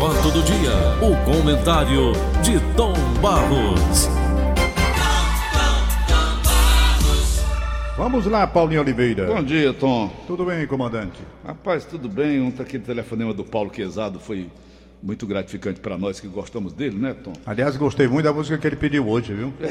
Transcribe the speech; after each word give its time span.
fato 0.00 0.30
do 0.30 0.42
dia, 0.42 0.72
o 1.02 1.14
comentário 1.26 2.12
de 2.42 2.58
Tom 2.74 2.94
Barros. 3.20 4.08
Vamos 7.98 8.24
lá, 8.24 8.46
Paulinho 8.46 8.80
Oliveira. 8.80 9.26
Bom 9.26 9.42
dia, 9.42 9.74
Tom. 9.74 10.10
Tudo 10.26 10.46
bem, 10.46 10.66
comandante? 10.66 11.20
Rapaz, 11.46 11.84
tudo 11.84 12.08
bem. 12.08 12.40
Ontem 12.40 12.62
aquele 12.62 12.82
telefonema 12.82 13.34
do 13.34 13.44
Paulo 13.44 13.68
Quezado 13.68 14.18
foi 14.18 14.48
muito 15.02 15.26
gratificante 15.26 15.80
para 15.80 15.98
nós 15.98 16.18
que 16.18 16.26
gostamos 16.28 16.72
dele, 16.72 16.96
né, 16.96 17.14
Tom? 17.22 17.34
Aliás, 17.44 17.76
gostei 17.76 18.08
muito 18.08 18.24
da 18.24 18.32
música 18.32 18.56
que 18.56 18.66
ele 18.66 18.76
pediu 18.76 19.06
hoje, 19.06 19.34
viu? 19.34 19.52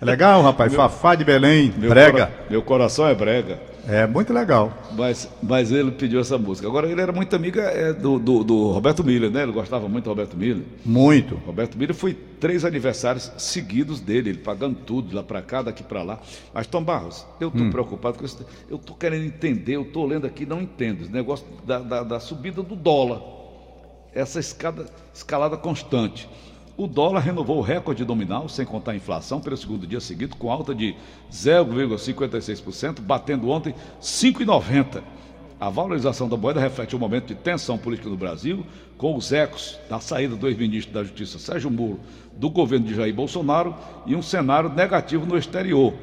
É 0.00 0.04
legal, 0.04 0.40
rapaz. 0.42 0.70
Meu, 0.70 0.80
Fafá 0.80 1.16
de 1.16 1.24
Belém, 1.24 1.74
meu 1.76 1.90
brega. 1.90 2.26
Cora, 2.26 2.46
meu 2.48 2.62
coração 2.62 3.08
é 3.08 3.16
brega. 3.16 3.58
É 3.86 4.06
muito 4.06 4.32
legal. 4.32 4.72
Mas, 4.92 5.28
mas 5.42 5.70
ele 5.70 5.90
pediu 5.90 6.20
essa 6.20 6.36
música. 6.36 6.66
Agora, 6.66 6.90
ele 6.90 7.00
era 7.00 7.12
muito 7.12 7.34
amigo 7.34 7.58
é, 7.58 7.92
do, 7.92 8.18
do, 8.18 8.44
do, 8.44 8.70
Roberto 8.72 9.04
Miller, 9.04 9.30
né? 9.30 9.42
Ele 9.42 9.52
gostava 9.52 9.88
muito 9.88 10.04
do 10.04 10.10
Roberto 10.10 10.36
Miller. 10.36 10.64
Muito. 10.84 11.36
Roberto 11.36 11.78
Miller 11.78 11.94
foi 11.94 12.14
três 12.14 12.64
aniversários 12.64 13.32
seguidos 13.38 14.00
dele, 14.00 14.30
ele 14.30 14.38
pagando 14.38 14.76
tudo, 14.76 15.14
lá 15.14 15.22
para 15.22 15.40
cá, 15.42 15.62
daqui 15.62 15.82
para 15.82 16.02
lá. 16.02 16.20
Mas, 16.52 16.66
Tom 16.66 16.82
Barros, 16.82 17.26
eu 17.40 17.48
estou 17.48 17.64
hum. 17.64 17.70
preocupado 17.70 18.18
com 18.18 18.24
isso. 18.24 18.44
Eu 18.68 18.76
estou 18.76 18.96
querendo 18.96 19.24
entender, 19.24 19.76
eu 19.76 19.82
estou 19.82 20.06
lendo 20.06 20.26
aqui 20.26 20.44
não 20.44 20.60
entendo. 20.60 21.02
Esse 21.02 21.12
negócio 21.12 21.46
da, 21.66 21.78
da, 21.78 22.02
da 22.02 22.20
subida 22.20 22.62
do 22.62 22.76
dólar. 22.76 23.22
Essa 24.14 24.40
escada, 24.40 24.86
escalada 25.14 25.56
constante. 25.56 26.28
O 26.78 26.86
dólar 26.86 27.18
renovou 27.18 27.58
o 27.58 27.60
recorde 27.60 28.04
nominal, 28.04 28.48
sem 28.48 28.64
contar 28.64 28.92
a 28.92 28.96
inflação, 28.96 29.40
pelo 29.40 29.56
segundo 29.56 29.84
dia 29.84 29.98
seguido, 29.98 30.36
com 30.36 30.48
alta 30.48 30.72
de 30.72 30.94
0,56%, 31.28 33.00
batendo 33.00 33.50
ontem 33.50 33.74
5,90%. 34.00 35.02
A 35.58 35.68
valorização 35.68 36.28
da 36.28 36.36
moeda 36.36 36.60
reflete 36.60 36.94
um 36.94 37.00
momento 37.00 37.26
de 37.26 37.34
tensão 37.34 37.76
política 37.76 38.08
no 38.08 38.16
Brasil, 38.16 38.64
com 38.96 39.16
os 39.16 39.32
ecos 39.32 39.76
da 39.90 39.98
saída 39.98 40.36
do 40.36 40.46
ex-ministro 40.46 40.94
da 40.94 41.02
Justiça 41.02 41.40
Sérgio 41.40 41.68
Moro 41.68 41.98
do 42.32 42.48
governo 42.48 42.86
de 42.86 42.94
Jair 42.94 43.12
Bolsonaro 43.12 43.74
e 44.06 44.14
um 44.14 44.22
cenário 44.22 44.70
negativo 44.70 45.26
no 45.26 45.36
exterior 45.36 45.94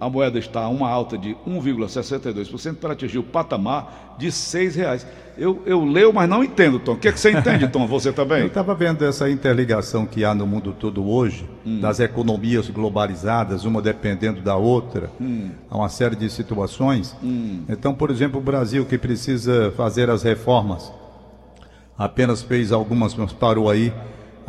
a 0.00 0.08
moeda 0.08 0.38
está 0.38 0.62
a 0.62 0.68
uma 0.68 0.88
alta 0.88 1.18
de 1.18 1.36
1,62% 1.46 2.76
para 2.76 2.94
atingir 2.94 3.18
o 3.18 3.22
patamar 3.22 4.16
de 4.18 4.26
R$ 4.26 4.32
6,00. 4.32 5.04
Eu, 5.36 5.62
eu 5.66 5.84
leio, 5.84 6.12
mas 6.12 6.28
não 6.28 6.42
entendo, 6.42 6.78
Tom. 6.78 6.92
O 6.92 6.96
que, 6.96 7.08
é 7.08 7.12
que 7.12 7.20
você 7.20 7.30
entende, 7.30 7.68
Tom? 7.68 7.86
Você 7.86 8.12
também? 8.12 8.40
Eu 8.40 8.46
estava 8.46 8.74
vendo 8.74 9.04
essa 9.04 9.30
interligação 9.30 10.04
que 10.06 10.24
há 10.24 10.34
no 10.34 10.46
mundo 10.46 10.72
todo 10.72 11.06
hoje, 11.06 11.48
hum. 11.64 11.80
das 11.80 12.00
economias 12.00 12.68
globalizadas, 12.68 13.64
uma 13.64 13.80
dependendo 13.80 14.40
da 14.40 14.56
outra, 14.56 15.10
hum. 15.20 15.50
há 15.70 15.76
uma 15.76 15.88
série 15.88 16.16
de 16.16 16.28
situações. 16.28 17.16
Hum. 17.22 17.62
Então, 17.68 17.94
por 17.94 18.10
exemplo, 18.10 18.38
o 18.40 18.42
Brasil 18.42 18.84
que 18.84 18.98
precisa 18.98 19.72
fazer 19.76 20.10
as 20.10 20.22
reformas, 20.22 20.92
apenas 21.96 22.42
fez 22.42 22.72
algumas, 22.72 23.14
mas 23.14 23.32
parou 23.32 23.70
aí 23.70 23.92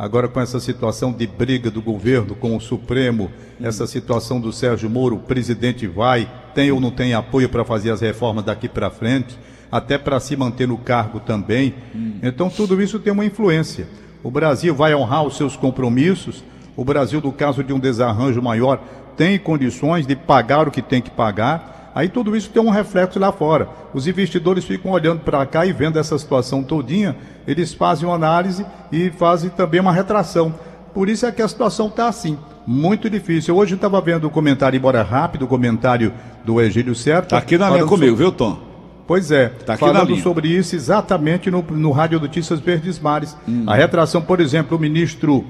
Agora, 0.02 0.26
com 0.26 0.40
essa 0.40 0.58
situação 0.58 1.12
de 1.12 1.28
briga 1.28 1.70
do 1.70 1.80
governo 1.80 2.34
com 2.34 2.56
o 2.56 2.60
Supremo, 2.60 3.30
essa 3.62 3.86
situação 3.86 4.40
do 4.40 4.52
Sérgio 4.52 4.90
Moro, 4.90 5.14
o 5.14 5.20
presidente 5.20 5.86
vai, 5.86 6.28
tem 6.52 6.72
ou 6.72 6.80
não 6.80 6.90
tem 6.90 7.14
apoio 7.14 7.48
para 7.48 7.64
fazer 7.64 7.92
as 7.92 8.00
reformas 8.00 8.44
daqui 8.44 8.68
para 8.68 8.90
frente, 8.90 9.38
até 9.70 9.96
para 9.96 10.18
se 10.18 10.34
manter 10.34 10.66
no 10.66 10.76
cargo 10.76 11.20
também. 11.20 11.76
Então, 12.20 12.50
tudo 12.50 12.82
isso 12.82 12.98
tem 12.98 13.12
uma 13.12 13.24
influência. 13.24 13.86
O 14.24 14.30
Brasil 14.32 14.74
vai 14.74 14.92
honrar 14.92 15.22
os 15.22 15.36
seus 15.36 15.54
compromissos. 15.56 16.42
O 16.76 16.84
Brasil, 16.84 17.20
no 17.20 17.30
caso 17.30 17.62
de 17.62 17.72
um 17.72 17.78
desarranjo 17.78 18.42
maior, 18.42 18.82
tem 19.16 19.38
condições 19.38 20.04
de 20.04 20.16
pagar 20.16 20.66
o 20.66 20.72
que 20.72 20.82
tem 20.82 21.00
que 21.00 21.12
pagar 21.12 21.81
Aí 21.94 22.08
tudo 22.08 22.34
isso 22.34 22.50
tem 22.50 22.62
um 22.62 22.70
reflexo 22.70 23.18
lá 23.18 23.30
fora. 23.30 23.68
Os 23.92 24.06
investidores 24.06 24.64
ficam 24.64 24.92
olhando 24.92 25.20
para 25.20 25.44
cá 25.44 25.66
e 25.66 25.72
vendo 25.72 25.98
essa 25.98 26.16
situação 26.18 26.62
todinha, 26.62 27.16
eles 27.46 27.74
fazem 27.74 28.08
uma 28.08 28.14
análise 28.14 28.64
e 28.90 29.10
fazem 29.10 29.50
também 29.50 29.80
uma 29.80 29.92
retração. 29.92 30.54
Por 30.94 31.08
isso 31.08 31.26
é 31.26 31.32
que 31.32 31.42
a 31.42 31.48
situação 31.48 31.88
está 31.88 32.08
assim, 32.08 32.38
muito 32.66 33.08
difícil. 33.10 33.56
Hoje 33.56 33.72
eu 33.72 33.76
estava 33.76 34.00
vendo 34.00 34.26
o 34.26 34.30
comentário, 34.30 34.76
embora 34.76 35.02
rápido, 35.02 35.44
o 35.44 35.48
comentário 35.48 36.12
do 36.44 36.60
Egílio 36.60 36.94
Certo. 36.94 37.24
Está 37.24 37.38
aqui 37.38 37.58
na 37.58 37.68
linha 37.70 37.86
comigo, 37.86 38.16
sobre... 38.16 38.24
viu, 38.24 38.32
Tom? 38.32 38.72
Pois 39.06 39.30
é, 39.30 39.48
tá 39.48 39.76
falando 39.76 40.16
sobre 40.16 40.48
isso 40.48 40.76
exatamente 40.76 41.50
no, 41.50 41.62
no 41.62 41.90
Rádio 41.90 42.20
Notícias 42.20 42.60
Verdes 42.60 42.98
Mares. 42.98 43.36
Hum. 43.48 43.64
A 43.66 43.74
retração, 43.74 44.22
por 44.22 44.40
exemplo, 44.40 44.76
o 44.76 44.80
ministro 44.80 45.44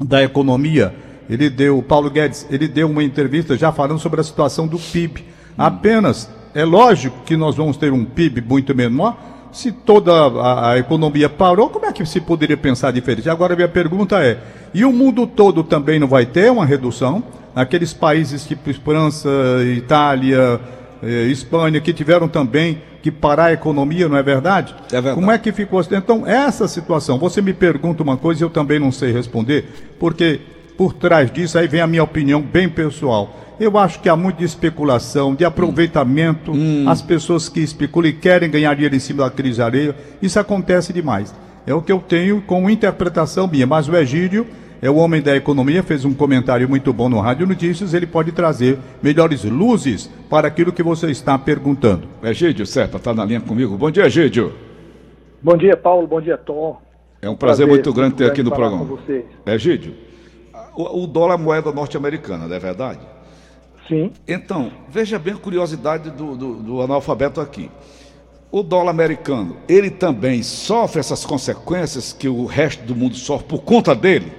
da 0.00 0.22
Economia, 0.22 0.94
ele 1.28 1.48
deu, 1.48 1.78
o 1.78 1.82
Paulo 1.82 2.10
Guedes, 2.10 2.46
ele 2.50 2.68
deu 2.68 2.88
uma 2.88 3.02
entrevista 3.02 3.56
já 3.56 3.72
falando 3.72 3.98
sobre 3.98 4.20
a 4.20 4.24
situação 4.24 4.66
do 4.66 4.78
PIB. 4.78 5.24
Apenas, 5.56 6.28
é 6.54 6.64
lógico 6.64 7.16
que 7.24 7.36
nós 7.36 7.56
vamos 7.56 7.76
ter 7.76 7.92
um 7.92 8.04
PIB 8.04 8.42
muito 8.42 8.74
menor. 8.74 9.16
Se 9.52 9.70
toda 9.70 10.12
a, 10.12 10.70
a 10.70 10.78
economia 10.78 11.28
parou, 11.28 11.68
como 11.68 11.84
é 11.84 11.92
que 11.92 12.06
se 12.06 12.20
poderia 12.20 12.56
pensar 12.56 12.90
diferente? 12.90 13.28
Agora, 13.28 13.52
a 13.52 13.56
minha 13.56 13.68
pergunta 13.68 14.22
é: 14.22 14.38
e 14.72 14.84
o 14.84 14.92
mundo 14.92 15.26
todo 15.26 15.62
também 15.62 15.98
não 15.98 16.08
vai 16.08 16.24
ter 16.24 16.50
uma 16.50 16.64
redução? 16.64 17.22
Aqueles 17.54 17.92
países 17.92 18.46
tipo 18.46 18.72
França, 18.72 19.28
Itália, 19.76 20.58
eh, 21.02 21.26
Espanha, 21.26 21.80
que 21.82 21.92
tiveram 21.92 22.28
também 22.28 22.80
que 23.02 23.10
parar 23.10 23.46
a 23.46 23.52
economia, 23.52 24.08
não 24.08 24.16
é 24.16 24.22
verdade? 24.22 24.74
É 24.88 24.94
verdade. 24.94 25.16
Como 25.16 25.30
é 25.30 25.36
que 25.36 25.52
ficou? 25.52 25.80
Assim? 25.80 25.96
Então, 25.96 26.26
essa 26.26 26.68
situação, 26.68 27.18
você 27.18 27.42
me 27.42 27.52
pergunta 27.52 28.02
uma 28.02 28.16
coisa 28.16 28.42
e 28.42 28.44
eu 28.44 28.50
também 28.50 28.78
não 28.78 28.92
sei 28.92 29.12
responder, 29.12 29.94
porque 29.98 30.40
por 30.76 30.92
trás 30.94 31.30
disso 31.30 31.58
aí 31.58 31.68
vem 31.68 31.80
a 31.80 31.86
minha 31.86 32.02
opinião 32.02 32.40
bem 32.40 32.68
pessoal. 32.68 33.36
Eu 33.60 33.78
acho 33.78 34.00
que 34.00 34.08
há 34.08 34.16
muita 34.16 34.42
especulação, 34.42 35.34
de 35.34 35.44
aproveitamento, 35.44 36.52
hum. 36.52 36.84
as 36.88 37.00
pessoas 37.00 37.48
que 37.48 37.60
especulam 37.60 38.10
e 38.10 38.12
querem 38.12 38.50
ganhar 38.50 38.74
dinheiro 38.74 38.96
em 38.96 38.98
cima 38.98 39.24
da 39.24 39.30
crise 39.30 39.62
areia. 39.62 39.94
Isso 40.20 40.40
acontece 40.40 40.92
demais. 40.92 41.34
É 41.66 41.72
o 41.72 41.80
que 41.80 41.92
eu 41.92 42.00
tenho 42.00 42.42
como 42.42 42.68
interpretação 42.68 43.46
minha. 43.46 43.66
Mas 43.66 43.88
o 43.88 43.96
Egídio 43.96 44.46
é 44.80 44.90
o 44.90 44.96
homem 44.96 45.22
da 45.22 45.36
economia, 45.36 45.80
fez 45.80 46.04
um 46.04 46.12
comentário 46.12 46.68
muito 46.68 46.92
bom 46.92 47.08
no 47.08 47.20
Rádio 47.20 47.46
Notícias, 47.46 47.94
ele 47.94 48.04
pode 48.04 48.32
trazer 48.32 48.78
melhores 49.00 49.44
luzes 49.44 50.10
para 50.28 50.48
aquilo 50.48 50.72
que 50.72 50.82
você 50.82 51.08
está 51.08 51.38
perguntando. 51.38 52.08
Egídio, 52.24 52.66
certo, 52.66 52.96
está 52.96 53.14
na 53.14 53.24
linha 53.24 53.40
comigo. 53.40 53.76
Bom 53.76 53.92
dia, 53.92 54.06
Egídio. 54.06 54.52
Bom 55.40 55.56
dia, 55.56 55.76
Paulo. 55.76 56.08
Bom 56.08 56.20
dia, 56.20 56.36
Tom. 56.36 56.80
É 57.20 57.30
um 57.30 57.36
prazer, 57.36 57.64
prazer 57.64 57.66
muito 57.68 57.92
grande 57.92 58.16
ter 58.16 58.26
aqui 58.26 58.42
no 58.42 58.50
programa. 58.50 58.98
Egídio, 59.46 59.94
o, 60.74 61.04
o 61.04 61.06
dólar 61.06 61.34
é 61.34 61.38
moeda 61.38 61.72
norte-americana, 61.72 62.46
não 62.46 62.54
é 62.54 62.58
verdade? 62.58 63.00
Sim. 63.88 64.12
Então, 64.26 64.72
veja 64.88 65.18
bem 65.18 65.34
a 65.34 65.38
curiosidade 65.38 66.10
do, 66.10 66.36
do, 66.36 66.54
do 66.56 66.82
analfabeto 66.82 67.40
aqui. 67.40 67.70
O 68.50 68.62
dólar 68.62 68.90
americano, 68.90 69.56
ele 69.68 69.90
também 69.90 70.42
sofre 70.42 71.00
essas 71.00 71.24
consequências 71.24 72.12
que 72.12 72.28
o 72.28 72.44
resto 72.44 72.84
do 72.84 72.94
mundo 72.94 73.14
sofre 73.14 73.48
por 73.48 73.62
conta 73.62 73.94
dele? 73.94 74.30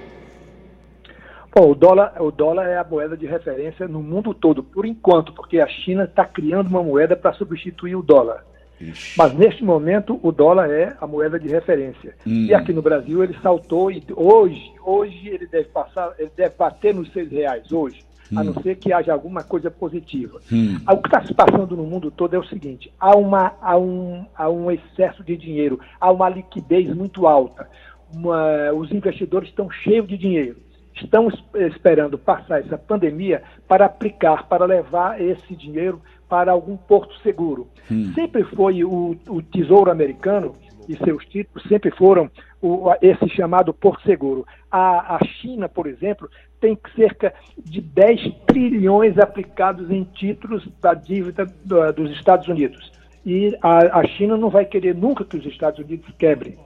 Bom, 1.54 1.70
o 1.70 1.74
dólar, 1.74 2.14
o 2.20 2.30
dólar 2.32 2.66
é 2.66 2.78
a 2.78 2.84
moeda 2.84 3.16
de 3.16 3.26
referência 3.26 3.86
no 3.86 4.02
mundo 4.02 4.34
todo, 4.34 4.62
por 4.62 4.86
enquanto, 4.86 5.32
porque 5.32 5.60
a 5.60 5.68
China 5.68 6.04
está 6.04 6.24
criando 6.24 6.68
uma 6.68 6.82
moeda 6.82 7.16
para 7.16 7.32
substituir 7.32 7.94
o 7.94 8.02
dólar. 8.02 8.44
Ixi. 8.80 9.16
Mas 9.16 9.32
neste 9.34 9.64
momento 9.64 10.18
o 10.22 10.32
dólar 10.32 10.70
é 10.70 10.96
a 11.00 11.06
moeda 11.06 11.38
de 11.38 11.48
referência. 11.48 12.14
Hum. 12.26 12.46
E 12.46 12.54
aqui 12.54 12.72
no 12.72 12.82
Brasil 12.82 13.22
ele 13.22 13.36
saltou 13.42 13.90
e 13.90 14.02
hoje, 14.14 14.72
hoje 14.84 15.28
ele 15.28 15.46
deve 15.46 15.68
passar, 15.68 16.14
ele 16.18 16.30
deve 16.36 16.54
bater 16.56 16.94
nos 16.94 17.12
seis 17.12 17.30
reais 17.30 17.70
hoje 17.70 18.04
hum. 18.32 18.38
a 18.38 18.44
não 18.44 18.54
ser 18.62 18.76
que 18.76 18.92
haja 18.92 19.12
alguma 19.12 19.42
coisa 19.42 19.70
positiva. 19.70 20.40
Hum. 20.52 20.78
O 20.88 20.96
que 20.98 21.08
está 21.08 21.24
se 21.24 21.34
passando 21.34 21.76
no 21.76 21.84
mundo 21.84 22.10
todo 22.10 22.34
é 22.34 22.38
o 22.38 22.46
seguinte: 22.46 22.92
há, 22.98 23.16
uma, 23.16 23.54
há, 23.60 23.76
um, 23.78 24.26
há 24.34 24.48
um 24.48 24.70
excesso 24.70 25.22
de 25.22 25.36
dinheiro, 25.36 25.80
há 26.00 26.10
uma 26.10 26.28
liquidez 26.28 26.94
muito 26.94 27.26
alta. 27.26 27.68
Uma, 28.12 28.72
os 28.72 28.92
investidores 28.92 29.48
estão 29.48 29.70
cheios 29.70 30.06
de 30.06 30.16
dinheiro. 30.16 30.56
Estão 30.94 31.28
esperando 31.66 32.16
passar 32.16 32.60
essa 32.60 32.78
pandemia 32.78 33.42
para 33.66 33.86
aplicar, 33.86 34.46
para 34.46 34.64
levar 34.64 35.20
esse 35.20 35.56
dinheiro 35.56 36.00
para 36.34 36.50
algum 36.50 36.76
porto 36.76 37.14
seguro. 37.22 37.68
Hum. 37.88 38.10
Sempre 38.12 38.42
foi 38.42 38.82
o, 38.82 39.16
o 39.28 39.40
Tesouro 39.40 39.88
Americano 39.88 40.56
e 40.88 40.96
seus 40.96 41.24
títulos 41.26 41.62
sempre 41.68 41.92
foram 41.92 42.28
o, 42.60 42.90
esse 43.00 43.28
chamado 43.28 43.72
Porto 43.72 44.02
Seguro. 44.02 44.44
A, 44.68 45.14
a 45.14 45.24
China, 45.24 45.68
por 45.68 45.86
exemplo, 45.86 46.28
tem 46.60 46.76
cerca 46.96 47.32
de 47.56 47.80
10 47.80 48.34
trilhões 48.48 49.16
aplicados 49.16 49.88
em 49.92 50.02
títulos 50.02 50.66
da 50.82 50.92
dívida 50.92 51.46
do, 51.64 51.92
dos 51.92 52.10
Estados 52.10 52.48
Unidos. 52.48 52.90
E 53.24 53.56
a, 53.62 54.00
a, 54.00 54.04
China 54.08 54.36
não 54.36 54.50
vai 54.50 54.64
querer 54.64 54.92
nunca 54.96 55.24
que 55.24 55.36
os 55.36 55.46
Estados 55.46 55.78
Unidos 55.78 56.12
quebrem. 56.18 56.58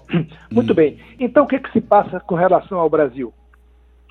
Muito 0.50 0.72
hum. 0.72 0.76
bem. 0.76 0.98
Então, 1.20 1.44
o 1.44 1.46
que, 1.46 1.58
que 1.58 1.72
se 1.72 1.82
passa 1.82 2.18
com 2.20 2.34
relação 2.34 2.78
ao 2.78 2.88
Brasil? 2.88 3.34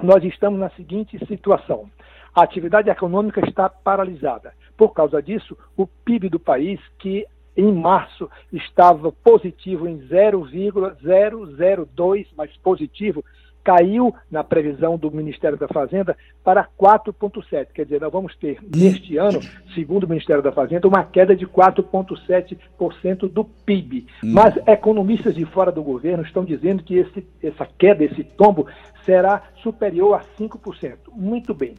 Nós 0.03 0.23
estamos 0.23 0.59
na 0.59 0.69
seguinte 0.69 1.17
situação: 1.25 1.89
a 2.35 2.43
atividade 2.43 2.91
econômica 2.91 3.41
está 3.43 3.67
paralisada. 3.67 4.53
Por 4.77 4.93
causa 4.93 5.21
disso, 5.21 5.57
o 5.75 5.85
PIB 5.87 6.29
do 6.29 6.39
país, 6.39 6.79
que 6.99 7.25
em 7.57 7.73
março 7.73 8.29
estava 8.53 9.11
positivo 9.11 9.85
em 9.87 9.97
0,002, 10.07 12.27
mas 12.37 12.55
positivo, 12.57 13.23
caiu 13.67 14.15
na 14.31 14.45
previsão 14.45 14.97
do 14.97 15.11
Ministério 15.11 15.57
da 15.57 15.67
Fazenda 15.67 16.15
para 16.41 16.65
4,7%. 16.79 17.67
Quer 17.73 17.83
dizer, 17.83 17.99
nós 17.99 18.13
vamos 18.13 18.33
ter 18.37 18.59
neste 18.73 19.17
ano, 19.17 19.41
segundo 19.75 20.05
o 20.05 20.07
Ministério 20.07 20.41
da 20.41 20.53
Fazenda, 20.53 20.87
uma 20.87 21.03
queda 21.03 21.35
de 21.35 21.45
4,7% 21.45 23.29
do 23.29 23.43
PIB. 23.43 24.07
Hum. 24.23 24.31
Mas 24.31 24.55
economistas 24.65 25.35
de 25.35 25.43
fora 25.43 25.69
do 25.69 25.83
governo 25.83 26.23
estão 26.23 26.45
dizendo 26.45 26.81
que 26.81 26.95
esse, 26.95 27.27
essa 27.43 27.67
queda, 27.77 28.05
esse 28.05 28.23
tombo, 28.23 28.67
será 29.03 29.43
superior 29.61 30.13
a 30.13 30.21
5%. 30.41 30.95
Muito 31.13 31.53
bem. 31.53 31.75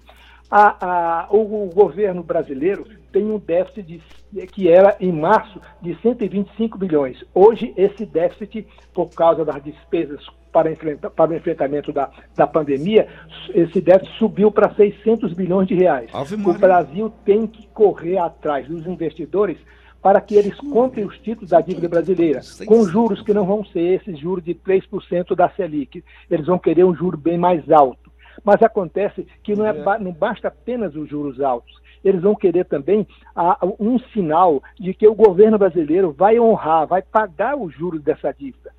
A, 0.50 0.77
a, 0.81 1.27
o, 1.31 1.67
governo 1.67 2.23
brasileiro 2.23 2.87
tem 3.12 3.31
um 3.31 3.39
déficit 3.39 4.00
de, 4.33 4.47
que 4.47 4.69
era 4.69 4.97
em 4.99 5.12
março 5.12 5.61
de 5.83 5.95
125 6.00 6.79
bilhões. 6.79 7.23
Hoje, 7.35 7.75
esse 7.77 8.06
déficit, 8.06 8.67
por 8.95 9.11
causa 9.11 9.45
das 9.45 9.62
despesas 9.62 10.25
para, 10.50 10.73
enfrenta, 10.73 11.11
para 11.11 11.33
o 11.33 11.35
enfrentamento 11.35 11.93
da, 11.93 12.11
da 12.35 12.47
pandemia, 12.47 13.09
esse 13.55 13.81
déficit 13.81 14.19
subiu 14.19 14.50
para 14.50 14.75
600 14.75 15.35
bilhões 15.35 15.69
de 15.69 15.75
reais. 15.75 16.11
O 16.56 16.59
Brasil 16.59 17.12
tem 17.27 17.47
que 17.47 17.67
correr 17.69 18.17
atrás 18.17 18.67
dos 18.67 18.87
investidores 18.87 19.59
para 20.00 20.21
que 20.21 20.35
eles 20.35 20.55
comprem 20.55 21.05
os 21.05 21.19
títulos 21.19 21.50
da 21.50 21.61
dívida 21.61 21.89
brasileira, 21.89 22.41
com 22.67 22.85
juros 22.87 23.21
que 23.21 23.35
não 23.35 23.45
vão 23.45 23.65
ser 23.65 24.00
esses 24.00 24.19
juros 24.19 24.45
de 24.45 24.55
3% 24.55 25.35
da 25.35 25.50
Selic. 25.50 26.03
Eles 26.31 26.47
vão 26.47 26.59
querer 26.59 26.85
um 26.85 26.95
juro 26.95 27.19
bem 27.19 27.37
mais 27.37 27.71
alto. 27.71 28.07
Mas 28.44 28.62
acontece 28.62 29.26
que 29.43 29.55
não, 29.55 29.67
é, 29.67 29.70
é. 29.70 29.99
não 29.99 30.12
basta 30.12 30.49
apenas 30.49 30.94
os 30.94 31.08
juros 31.08 31.40
altos. 31.40 31.73
Eles 32.05 32.23
vão 32.23 32.35
querer 32.35 32.64
também 32.64 33.06
a, 33.35 33.58
um 33.79 33.99
sinal 33.99 34.62
de 34.79 34.94
que 34.94 35.06
o 35.06 35.14
governo 35.14 35.58
brasileiro 35.58 36.12
vai 36.12 36.38
honrar, 36.38 36.87
vai 36.87 37.02
pagar 37.02 37.56
os 37.56 37.75
juros 37.75 38.02
dessa 38.02 38.32
dívida. 38.32 38.73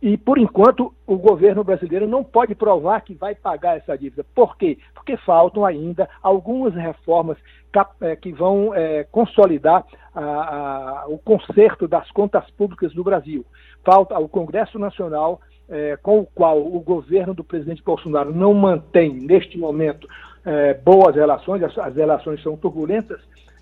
E, 0.00 0.16
por 0.16 0.38
enquanto, 0.38 0.94
o 1.04 1.16
governo 1.16 1.64
brasileiro 1.64 2.06
não 2.06 2.22
pode 2.22 2.54
provar 2.54 3.00
que 3.00 3.14
vai 3.14 3.34
pagar 3.34 3.76
essa 3.76 3.98
dívida. 3.98 4.24
Por 4.32 4.56
quê? 4.56 4.78
Porque 4.94 5.16
faltam 5.16 5.64
ainda 5.64 6.08
algumas 6.22 6.72
reformas 6.74 7.36
é, 8.00 8.14
que 8.14 8.32
vão 8.32 8.72
é, 8.72 9.04
consolidar 9.10 9.84
a, 10.14 10.22
a, 10.22 11.04
o 11.08 11.18
conserto 11.18 11.88
das 11.88 12.08
contas 12.12 12.48
públicas 12.52 12.94
do 12.94 13.02
Brasil. 13.02 13.44
Falta 13.84 14.16
o 14.18 14.28
Congresso 14.28 14.78
Nacional 14.78 15.40
é, 15.68 15.96
com 15.96 16.20
o 16.20 16.26
qual 16.26 16.58
o 16.58 16.80
governo 16.80 17.34
do 17.34 17.44
presidente 17.44 17.82
Bolsonaro 17.82 18.34
não 18.34 18.54
mantém, 18.54 19.12
neste 19.12 19.58
momento, 19.58 20.08
é, 20.44 20.74
boas 20.74 21.14
relações, 21.14 21.62
as, 21.62 21.76
as, 21.76 21.94
relações 21.94 22.42
são 22.42 22.56
turbulentas, 22.56 23.20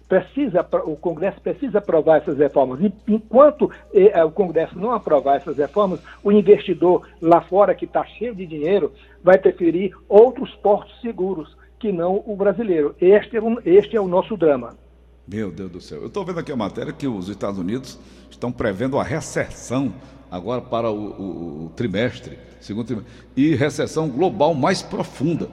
precisa, 0.08 0.64
o 0.84 0.96
Congresso 0.96 1.40
precisa 1.40 1.78
aprovar 1.78 2.18
essas 2.18 2.38
reformas. 2.38 2.80
E, 2.80 2.92
enquanto 3.08 3.70
é, 3.92 4.24
o 4.24 4.30
Congresso 4.30 4.78
não 4.78 4.92
aprovar 4.92 5.36
essas 5.36 5.56
reformas, 5.56 6.00
o 6.22 6.30
investidor 6.30 7.08
lá 7.20 7.40
fora, 7.40 7.74
que 7.74 7.84
está 7.84 8.04
cheio 8.04 8.34
de 8.34 8.46
dinheiro, 8.46 8.92
vai 9.22 9.38
preferir 9.38 9.96
outros 10.08 10.54
portos 10.56 11.00
seguros 11.00 11.56
que 11.78 11.90
não 11.92 12.22
o 12.26 12.36
brasileiro. 12.36 12.94
Este 13.00 13.36
é, 13.36 13.42
um, 13.42 13.58
este 13.64 13.96
é 13.96 14.00
o 14.00 14.08
nosso 14.08 14.36
drama. 14.36 14.76
Meu 15.26 15.50
Deus 15.50 15.70
do 15.70 15.80
céu. 15.80 16.02
Eu 16.02 16.06
estou 16.06 16.24
vendo 16.24 16.38
aqui 16.38 16.52
a 16.52 16.56
matéria 16.56 16.92
que 16.92 17.08
os 17.08 17.28
Estados 17.28 17.58
Unidos 17.58 17.98
estão 18.30 18.52
prevendo 18.52 18.96
a 18.98 19.02
recessão 19.02 19.92
agora 20.30 20.60
para 20.60 20.90
o, 20.90 20.94
o, 20.94 21.64
o 21.66 21.72
trimestre, 21.76 22.38
segundo 22.60 22.86
trimestre, 22.86 23.12
e 23.36 23.54
recessão 23.54 24.08
global 24.08 24.54
mais 24.54 24.82
profunda. 24.82 25.48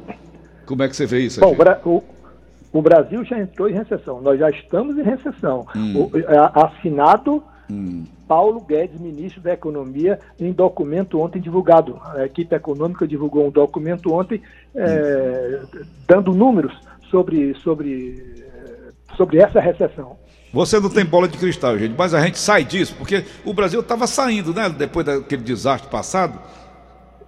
Como 0.66 0.84
é 0.84 0.88
que 0.88 0.96
você 0.96 1.06
vê 1.06 1.20
isso? 1.20 1.40
Bom, 1.40 1.56
o, 1.86 2.04
o, 2.72 2.82
Brasil 2.82 3.24
já 3.26 3.40
entrou 3.40 3.70
em 3.70 3.74
recessão, 3.74 4.22
nós 4.22 4.40
já 4.40 4.50
estamos 4.50 4.98
em 4.98 5.04
recessão. 5.04 5.66
Hum. 5.76 6.04
O, 6.04 6.12
assinado 6.60 7.44
hum. 7.70 8.06
Paulo 8.28 8.62
Guedes, 8.62 9.00
ministro 9.00 9.42
da 9.42 9.54
Economia, 9.54 10.20
em 10.40 10.52
documento 10.52 11.20
ontem 11.20 11.42
divulgado. 11.42 12.00
A 12.04 12.26
equipe 12.26 12.56
econômica 12.56 13.08
divulgou 13.08 13.48
um 13.48 13.52
documento 13.52 14.14
ontem 14.14 14.42
é, 14.76 15.62
dando 16.08 16.34
números 16.34 16.74
sobre, 17.12 17.54
sobre, 17.56 18.44
sobre 19.16 19.38
essa 19.38 19.60
recessão. 19.60 20.18
Você 20.54 20.80
não 20.80 20.90
tem 20.90 21.04
bola 21.04 21.28
de 21.28 21.36
cristal, 21.36 21.80
gente, 21.80 21.96
mas 21.98 22.14
a 22.14 22.22
gente 22.22 22.38
sai 22.38 22.64
disso, 22.64 22.96
porque 22.96 23.26
o 23.44 23.54
Brasil 23.54 23.80
estava 23.80 24.06
saindo, 24.06 24.54
né? 24.54 24.70
Depois 24.70 25.04
daquele 25.04 25.42
desastre 25.42 25.90
passado. 25.90 26.40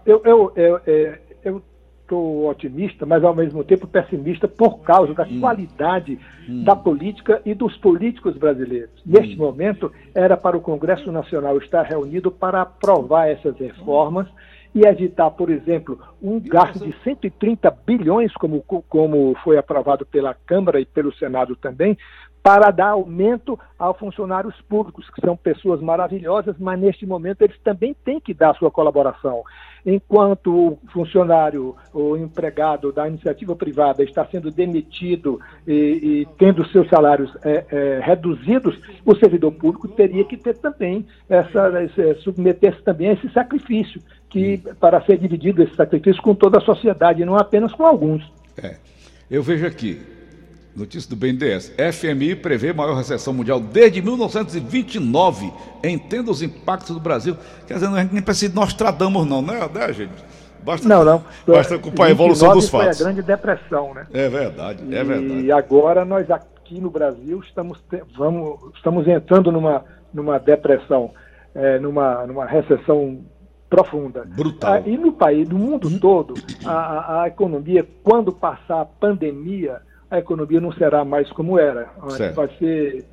Eu 0.05 0.17
estou 0.17 0.53
eu, 0.55 0.79
eu, 0.85 1.15
eu 1.43 2.45
otimista, 2.45 3.03
mas 3.03 3.23
ao 3.23 3.35
mesmo 3.35 3.63
tempo 3.63 3.87
pessimista 3.87 4.47
por 4.47 4.79
causa 4.81 5.11
da 5.15 5.23
hum. 5.23 5.39
qualidade 5.39 6.19
hum. 6.47 6.63
da 6.63 6.75
política 6.75 7.41
e 7.43 7.55
dos 7.55 7.75
políticos 7.77 8.37
brasileiros. 8.37 9.01
Neste 9.03 9.33
hum. 9.33 9.39
momento, 9.39 9.91
era 10.13 10.37
para 10.37 10.55
o 10.55 10.61
Congresso 10.61 11.11
Nacional 11.11 11.57
estar 11.57 11.81
reunido 11.81 12.29
para 12.29 12.61
aprovar 12.61 13.27
essas 13.27 13.57
reformas 13.57 14.27
e 14.75 14.85
evitar, 14.85 15.31
por 15.31 15.49
exemplo, 15.49 15.97
um 16.21 16.39
gasto 16.39 16.85
de 16.85 16.93
130 17.03 17.71
bilhões, 17.87 18.31
como, 18.33 18.61
como 18.61 19.35
foi 19.43 19.57
aprovado 19.57 20.05
pela 20.05 20.33
Câmara 20.33 20.79
e 20.79 20.85
pelo 20.85 21.15
Senado 21.15 21.55
também, 21.55 21.97
para 22.45 22.69
dar 22.69 22.89
aumento 22.89 23.57
aos 23.79 23.97
funcionários 23.97 24.53
públicos, 24.69 25.09
que 25.09 25.19
são 25.19 25.35
pessoas 25.35 25.81
maravilhosas, 25.81 26.55
mas 26.59 26.79
neste 26.79 27.03
momento 27.03 27.41
eles 27.41 27.57
também 27.63 27.95
têm 28.05 28.19
que 28.19 28.35
dar 28.35 28.53
sua 28.53 28.69
colaboração. 28.69 29.41
Enquanto 29.83 30.53
o 30.53 30.79
funcionário 30.93 31.75
ou 31.91 32.15
empregado 32.15 32.91
da 32.91 33.07
iniciativa 33.07 33.55
privada 33.55 34.03
está 34.03 34.23
sendo 34.27 34.51
demitido 34.51 35.41
e, 35.65 35.73
e 35.73 36.27
tendo 36.37 36.63
seus 36.67 36.87
salários 36.87 37.35
é, 37.43 37.65
é, 37.71 37.99
reduzidos, 38.03 38.79
o 39.03 39.15
servidor 39.15 39.51
público 39.53 39.87
teria 39.87 40.23
que 40.23 40.37
ter 40.37 40.55
também 40.57 41.03
essa, 41.27 41.71
submeter-se 42.19 42.83
também 42.83 43.09
a 43.09 43.13
esse 43.13 43.27
sacrifício, 43.29 43.99
que 44.29 44.59
para 44.79 45.01
ser 45.01 45.17
dividido 45.17 45.63
esse 45.63 45.75
sacrifício 45.75 46.21
com 46.21 46.35
toda 46.35 46.59
a 46.59 46.61
sociedade, 46.61 47.25
não 47.25 47.37
apenas 47.37 47.73
com 47.73 47.87
alguns. 47.87 48.23
É. 48.55 48.75
Eu 49.31 49.41
vejo 49.41 49.65
aqui, 49.65 49.99
Notícia 50.75 51.09
do 51.09 51.15
BNDES. 51.15 51.73
FMI 51.93 52.35
prevê 52.35 52.73
maior 52.73 52.95
recessão 52.95 53.33
mundial 53.33 53.61
desde 53.61 54.01
1929. 54.01 55.53
Entenda 55.81 56.29
os 56.29 56.41
impactos 56.41 56.93
do 56.93 56.99
Brasil. 56.99 57.37
Quer 57.65 57.75
dizer, 57.75 57.87
a 57.87 58.01
gente 58.01 58.13
nem 58.13 58.21
precisa 58.21 58.49
de 58.49 58.55
Nostradamus, 58.55 59.25
não, 59.25 59.41
né, 59.41 59.69
né 59.73 59.93
gente? 59.93 60.11
Basta, 60.61 60.87
não, 60.87 61.05
não. 61.05 61.23
Basta 61.47 61.75
acompanhar 61.75 62.09
a 62.09 62.11
evolução 62.11 62.53
dos 62.53 62.67
fatos. 62.67 62.97
Foi 62.97 63.05
a 63.05 63.07
grande 63.07 63.25
depressão, 63.25 63.93
né? 63.93 64.05
É 64.11 64.27
verdade, 64.27 64.83
é 64.93 65.03
verdade. 65.03 65.45
E 65.45 65.51
agora 65.51 66.03
nós 66.03 66.29
aqui 66.29 66.81
no 66.81 66.89
Brasil 66.89 67.39
estamos, 67.39 67.81
vamos, 68.17 68.59
estamos 68.75 69.07
entrando 69.07 69.51
numa, 69.53 69.85
numa 70.13 70.39
depressão, 70.39 71.11
é, 71.53 71.79
numa, 71.79 72.25
numa 72.27 72.45
recessão 72.45 73.23
profunda. 73.69 74.25
Brutal. 74.25 74.73
Ah, 74.73 74.79
e 74.81 74.97
no 74.97 75.13
país, 75.13 75.47
no 75.47 75.57
mundo 75.57 75.99
todo, 75.99 76.33
a, 76.65 77.21
a 77.21 77.27
economia, 77.27 77.87
quando 78.03 78.33
passar 78.33 78.81
a 78.81 78.85
pandemia, 78.85 79.81
a 80.09 80.19
economia 80.19 80.59
não 80.59 80.71
será 80.71 81.03
mais 81.03 81.31
como 81.31 81.57
era. 81.57 81.89
Certo. 82.09 82.35
Vai 82.35 82.49
ser. 82.57 83.05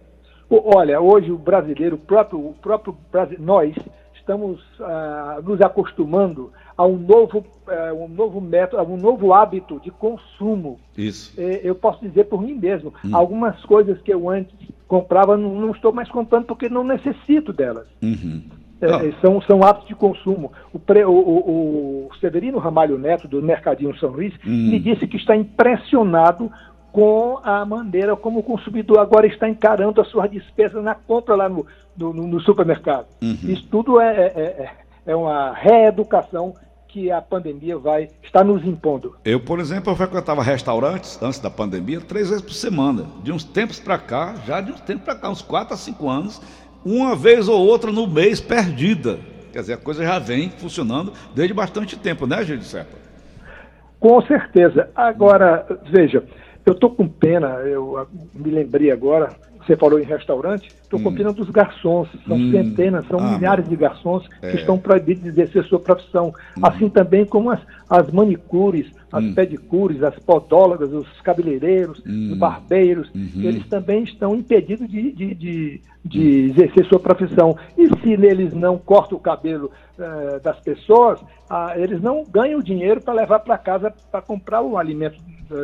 Olha, 0.51 1.01
hoje 1.01 1.33
o 1.33 1.39
brasileiro, 1.39 1.97
o 1.97 1.99
próprio, 1.99 2.39
o 2.39 2.55
próprio 2.55 2.97
nós 3.39 3.75
estamos 4.23 4.61
ah, 4.81 5.41
nos 5.45 5.61
acostumando 5.61 6.53
a 6.77 6.87
um 6.87 6.97
novo, 6.97 7.45
ah, 7.67 7.93
um 7.93 8.09
novo 8.09 8.41
método, 8.41 8.81
a 8.81 8.85
um 8.85 8.97
novo 8.97 9.35
hábito 9.35 9.81
de 9.81 9.91
consumo. 9.91 10.79
Isso. 10.97 11.39
É, 11.39 11.61
eu 11.63 11.75
posso 11.75 12.01
dizer 12.01 12.25
por 12.25 12.41
mim 12.41 12.55
mesmo, 12.55 12.93
hum. 13.05 13.15
algumas 13.15 13.63
coisas 13.65 14.01
que 14.01 14.13
eu 14.13 14.31
antes 14.31 14.55
comprava 14.87 15.37
não, 15.37 15.55
não, 15.55 15.71
estou 15.73 15.93
mais 15.93 16.09
comprando 16.11 16.47
porque 16.47 16.69
não 16.69 16.85
necessito 16.85 17.53
delas. 17.53 17.87
Uhum. 18.03 18.43
É, 18.81 19.13
são, 19.21 19.41
são 19.43 19.63
hábitos 19.63 19.89
de 19.89 19.95
consumo. 19.95 20.51
O, 20.73 20.79
pre, 20.79 21.05
o, 21.05 21.13
o, 21.13 22.09
o, 22.11 22.15
Severino 22.21 22.59
Ramalho 22.59 22.99
Neto, 22.99 23.29
do 23.29 23.41
Mercadinho 23.41 23.97
São 23.99 24.11
Luís, 24.11 24.35
hum. 24.45 24.71
me 24.71 24.81
disse 24.81 25.07
que 25.07 25.17
está 25.17 25.37
impressionado 25.37 26.51
com 26.93 27.41
a 27.43 27.65
maneira 27.65 28.15
como 28.15 28.41
o 28.41 28.43
consumidor 28.43 28.99
agora 28.99 29.27
está 29.27 29.49
encarando 29.49 30.01
as 30.01 30.09
suas 30.09 30.31
despesas 30.31 30.85
na 30.85 30.95
compra 30.95 31.35
lá 31.35 31.49
no, 31.49 31.67
no, 31.97 32.13
no 32.13 32.41
supermercado. 32.41 33.07
Uhum. 33.23 33.39
Isso 33.45 33.67
tudo 33.71 33.99
é, 33.99 34.15
é, 34.15 34.27
é, 34.27 34.71
é 35.07 35.17
uma 35.17 35.53
reeducação 35.55 36.55
que 36.87 37.11
a 37.11 37.23
pandemia 37.23 37.79
vai 37.79 38.11
estar 38.23 38.45
nos 38.45 38.63
impondo. 38.67 39.17
Eu, 39.25 39.41
por 39.41 39.59
exemplo, 39.59 39.91
eu 39.91 39.97
frequentava 39.97 40.43
restaurantes 40.43 41.21
antes 41.23 41.39
da 41.39 41.49
pandemia 41.49 42.03
três 42.03 42.29
vezes 42.29 42.43
por 42.45 42.53
semana. 42.53 43.07
De 43.23 43.33
uns 43.33 43.43
tempos 43.43 43.81
para 43.81 43.97
cá, 43.97 44.35
já 44.47 44.61
de 44.61 44.73
uns 44.73 44.81
tempos 44.83 45.05
para 45.05 45.15
cá, 45.15 45.31
uns 45.31 45.41
quatro 45.41 45.73
a 45.73 45.77
cinco 45.79 46.11
anos, 46.11 46.43
uma 46.85 47.17
vez 47.17 47.49
ou 47.49 47.59
outra 47.67 47.91
no 47.91 48.07
mês 48.07 48.43
perdida. 48.43 49.19
Quer 49.51 49.61
dizer, 49.61 49.73
a 49.73 49.79
coisa 49.79 50.05
já 50.05 50.19
vem 50.19 50.51
funcionando 50.51 51.15
desde 51.35 51.55
bastante 51.55 51.99
tempo, 51.99 52.27
né, 52.27 52.45
Gildo 52.45 52.65
Serpa? 52.65 52.99
Com 53.99 54.21
certeza. 54.23 54.91
Agora, 54.95 55.65
veja, 55.91 56.23
eu 56.65 56.73
estou 56.73 56.91
com 56.91 57.09
pena, 57.09 57.49
eu 57.65 58.07
me 58.35 58.51
lembrei 58.51 58.91
agora, 58.91 59.31
você 59.67 59.77
falou 59.77 60.01
em 60.01 60.05
restaurante, 60.05 60.69
estou 60.83 60.99
hum. 60.99 61.05
copiando 61.05 61.35
dos 61.35 61.51
garçons. 61.51 62.09
São 62.27 62.37
hum. 62.37 62.51
centenas, 62.51 63.07
são 63.07 63.19
ah, 63.19 63.33
milhares 63.33 63.69
de 63.69 63.77
garçons 63.77 64.29
é. 64.43 64.51
que 64.51 64.57
estão 64.59 64.79
proibidos 64.79 65.23
de 65.23 65.29
exercer 65.29 65.65
sua 65.65 65.79
profissão. 65.79 66.33
Hum. 66.57 66.61
Assim 66.63 66.89
também 66.89 67.25
como 67.25 67.51
as, 67.51 67.61
as 67.89 68.11
manicures, 68.11 68.91
as 69.13 69.25
hum. 69.25 69.35
pedicures, 69.35 70.03
as 70.03 70.19
podólogas, 70.19 70.93
os 70.93 71.09
cabeleireiros, 71.21 72.03
hum. 72.07 72.33
os 72.33 72.39
barbeiros, 72.39 73.09
uhum. 73.15 73.43
eles 73.43 73.67
também 73.69 74.03
estão 74.03 74.35
impedidos 74.35 74.89
de, 74.89 75.13
de, 75.13 75.35
de, 75.35 75.81
de, 76.05 76.51
exercer 76.51 76.85
sua 76.87 76.99
profissão. 76.99 77.57
E 77.79 77.87
se 77.87 78.13
eles 78.13 78.53
não 78.53 78.79
cortam 78.79 79.17
o 79.17 79.21
cabelo 79.21 79.71
uh, 79.99 80.41
das 80.43 80.59
pessoas, 80.61 81.21
uh, 81.21 81.77
eles 81.77 82.01
não 82.01 82.25
ganham 82.25 82.61
dinheiro 82.61 83.01
para 83.01 83.15
levar 83.15 83.41
para 83.41 83.59
casa 83.59 83.93
para 84.11 84.23
comprar 84.23 84.63
o 84.63 84.77
alimento 84.77 85.17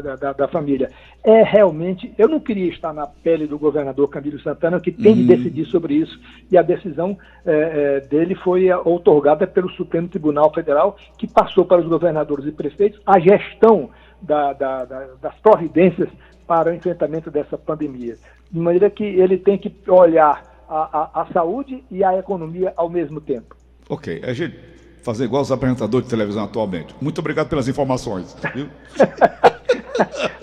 da, 0.03 0.17
da, 0.17 0.33
da, 0.33 0.49
família. 0.49 0.91
É 1.25 1.43
realmente, 1.43 2.13
eu 2.19 2.29
não 2.29 2.41
queria 2.41 2.69
estar 2.69 2.93
na 2.93 3.07
pele 3.07 3.47
do 3.47 3.59
governador 3.59 4.09
Camilo 4.09 4.41
Santana, 4.41 4.81
que 4.81 4.93
tem 4.93 5.13
uhum. 5.13 5.19
de 5.19 5.25
decidir 5.25 5.67
sobre 5.67 5.95
isso, 5.95 6.19
e 6.51 6.57
a 6.57 6.63
decisão 6.63 7.17
é, 7.45 7.53
é, 7.53 8.01
dele 8.01 8.35
foi 8.35 8.71
outorgada 8.71 9.47
pelo 9.47 9.71
Supremo 9.71 10.09
Tribunal 10.09 10.53
Federal, 10.53 10.97
que 11.17 11.27
passou 11.27 11.65
para 11.65 11.81
os 11.81 11.89
governadores 11.89 12.47
e 12.47 12.53
prefeitos 12.53 13.01
a 13.07 13.19
gestão 13.19 13.91
da, 14.21 14.53
das 14.53 15.35
providências 15.41 16.09
para 16.47 16.71
o 16.71 16.75
enfrentamento 16.75 17.31
dessa 17.31 17.59
pandemia. 17.59 18.17
De 18.51 18.59
maneira 18.59 18.89
que 18.89 19.05
ele 19.05 19.37
tem 19.37 19.59
que 19.59 19.73
olhar 19.89 20.43
a, 20.69 21.21
a, 21.21 21.23
a 21.23 21.27
saúde 21.33 21.85
e 21.91 22.03
a 22.03 22.19
economia 22.19 22.73
ao 22.77 22.89
mesmo 22.89 23.21
tempo. 23.21 23.57
Ok. 23.89 24.23
A 24.25 24.33
gente 24.33 24.57
fazer 25.03 25.25
igual 25.25 25.43
os 25.43 25.53
apresentadores 25.53 26.07
de 26.07 26.11
televisão 26.11 26.45
atualmente. 26.45 26.95
Muito 27.01 27.19
obrigado 27.19 27.49
pelas 27.49 27.69
informações. 27.69 28.37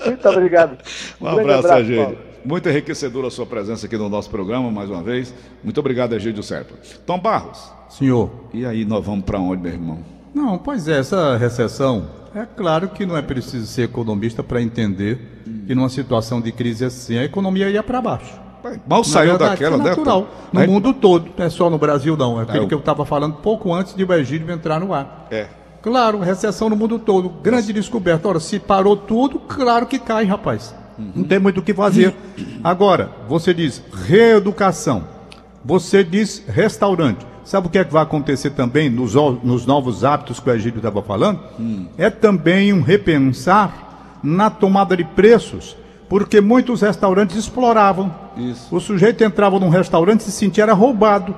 Muito 0.06 0.30
obrigado. 0.30 0.78
Um, 1.20 1.26
um 1.26 1.28
abraço, 1.28 1.68
abraço 1.68 1.82
Egídio. 1.82 2.18
Muito 2.44 2.70
enriquecedora 2.70 3.28
a 3.28 3.32
sua 3.32 3.46
presença 3.46 3.88
aqui 3.88 3.98
no 3.98 4.08
nosso 4.08 4.30
programa, 4.30 4.70
mais 4.70 4.90
uma 4.90 5.02
vez. 5.02 5.34
Muito 5.64 5.80
obrigado, 5.80 6.14
Egídio 6.14 6.44
Serpa. 6.44 6.76
Tom 7.06 7.20
Barros. 7.20 7.72
Senhor. 7.90 8.30
E 8.54 8.66
aí, 8.66 8.86
nós 8.86 9.04
vamos 9.04 9.26
para 9.26 9.40
onde, 9.40 9.64
meu 9.64 9.72
irmão? 9.72 10.00
Não, 10.34 10.58
pois 10.58 10.88
é, 10.88 11.00
essa 11.00 11.38
recessão, 11.38 12.08
é 12.36 12.46
claro 12.46 12.90
que 12.90 13.06
não 13.06 13.18
é 13.18 13.22
preciso 13.22 13.66
ser 13.66 13.84
economista 13.84 14.44
para 14.44 14.62
entender 14.62 15.18
que 15.66 15.74
numa 15.74 15.90
situação 15.90 16.42
de 16.42 16.52
crise 16.52 16.86
assim, 16.86 17.18
a 17.18 17.24
economia 17.24 17.70
ia 17.70 17.82
para 17.82 18.02
baixo. 18.02 18.45
Mal 18.88 19.04
saiu 19.04 19.32
verdade, 19.32 19.52
daquela, 19.52 19.78
né? 19.78 19.90
natural. 19.90 20.28
No 20.52 20.60
Aí... 20.60 20.68
mundo 20.68 20.94
todo, 20.94 21.30
não 21.38 21.46
é 21.46 21.50
só 21.50 21.70
no 21.70 21.78
Brasil, 21.78 22.18
não. 22.18 22.40
É 22.40 22.44
aquilo 22.44 22.66
é, 22.66 22.68
que 22.68 22.74
eu 22.74 22.80
estava 22.80 23.06
falando 23.06 23.36
pouco 23.36 23.74
antes 23.74 23.94
de 23.94 24.04
o 24.04 24.14
Egídio 24.14 24.52
entrar 24.52 24.80
no 24.80 24.94
ar. 24.94 25.28
É. 25.30 25.48
Claro, 25.82 26.20
recessão 26.20 26.70
no 26.70 26.76
mundo 26.76 26.98
todo. 26.98 27.30
Grande 27.30 27.68
Nossa. 27.68 27.74
descoberta. 27.74 28.28
Ora, 28.28 28.40
se 28.40 28.58
parou 28.58 28.98
tudo, 28.98 29.40
claro 29.40 29.86
que 29.86 30.00
cai, 30.00 30.26
rapaz. 30.26 30.74
Uhum. 30.98 31.12
Não 31.18 31.24
tem 31.24 31.38
muito 31.38 31.60
o 31.60 31.62
que 31.62 31.74
fazer. 31.74 32.16
Agora, 32.64 33.12
você 33.28 33.54
diz 33.54 33.84
reeducação. 34.08 35.04
Você 35.64 36.04
diz 36.04 36.44
restaurante. 36.48 37.26
Sabe 37.44 37.68
o 37.68 37.70
que 37.70 37.78
é 37.78 37.84
que 37.84 37.94
vai 37.94 38.02
acontecer 38.02 38.50
também 38.52 38.90
nos, 38.90 39.14
nos 39.44 39.68
novos 39.68 40.04
hábitos 40.04 40.40
que 40.40 40.50
o 40.50 40.54
Egídio 40.54 40.80
estava 40.80 41.04
falando? 41.04 41.40
Hum. 41.60 41.86
É 41.96 42.10
também 42.10 42.74
um 42.74 42.82
repensar 42.82 44.18
na 44.24 44.50
tomada 44.50 44.98
de 44.98 45.04
preços 45.04 45.78
porque 46.10 46.42
muitos 46.42 46.82
restaurantes 46.82 47.36
exploravam. 47.36 48.14
Isso. 48.38 48.76
O 48.76 48.80
sujeito 48.80 49.24
entrava 49.24 49.60
num 49.60 49.70
restaurante 49.70 50.22
e 50.22 50.24
se 50.24 50.32
sentia 50.32 50.72
roubado. 50.74 51.36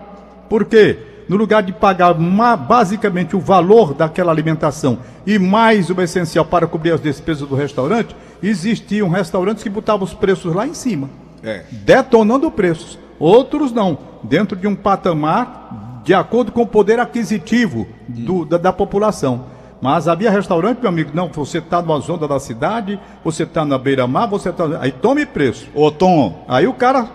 Por 0.49 0.65
quê? 0.65 0.97
No 1.29 1.35
lugar 1.35 1.61
de 1.61 1.73
pagar 1.73 2.13
basicamente 2.13 3.35
o 3.35 3.39
valor 3.39 3.93
daquela 3.93 4.31
alimentação 4.31 4.99
e 5.25 5.37
mais 5.37 5.89
o 5.89 6.01
essencial 6.01 6.45
para 6.45 6.65
cobrir 6.65 6.91
as 6.91 7.01
despesas 7.01 7.47
do 7.47 7.55
restaurante, 7.55 8.15
existiam 8.41 9.09
restaurantes 9.09 9.61
que 9.61 9.69
botavam 9.69 10.05
os 10.05 10.13
preços 10.13 10.55
lá 10.55 10.65
em 10.65 10.73
cima, 10.73 11.09
é. 11.43 11.63
detonando 11.71 12.49
preços. 12.49 12.97
Outros 13.19 13.73
não, 13.73 13.97
dentro 14.23 14.55
de 14.55 14.67
um 14.67 14.75
patamar 14.75 16.01
de 16.05 16.13
acordo 16.13 16.53
com 16.53 16.61
o 16.61 16.67
poder 16.67 16.99
aquisitivo 16.99 17.85
do, 18.07 18.45
da, 18.45 18.57
da 18.57 18.71
população. 18.71 19.56
Mas 19.81 20.07
havia 20.07 20.31
restaurante, 20.31 20.79
meu 20.79 20.89
amigo, 20.89 21.11
não, 21.13 21.27
você 21.27 21.59
está 21.59 21.81
numa 21.81 21.99
zona 21.99 22.27
da 22.27 22.39
cidade, 22.39 22.99
você 23.23 23.43
está 23.43 23.63
na 23.63 23.77
beira-mar, 23.77 24.27
você 24.27 24.49
está. 24.49 24.65
Aí 24.79 24.91
tome 24.91 25.25
preço. 25.25 25.67
Ô, 25.73 25.91
Tom. 25.91 26.43
Aí 26.47 26.67
o 26.67 26.73
cara 26.73 27.07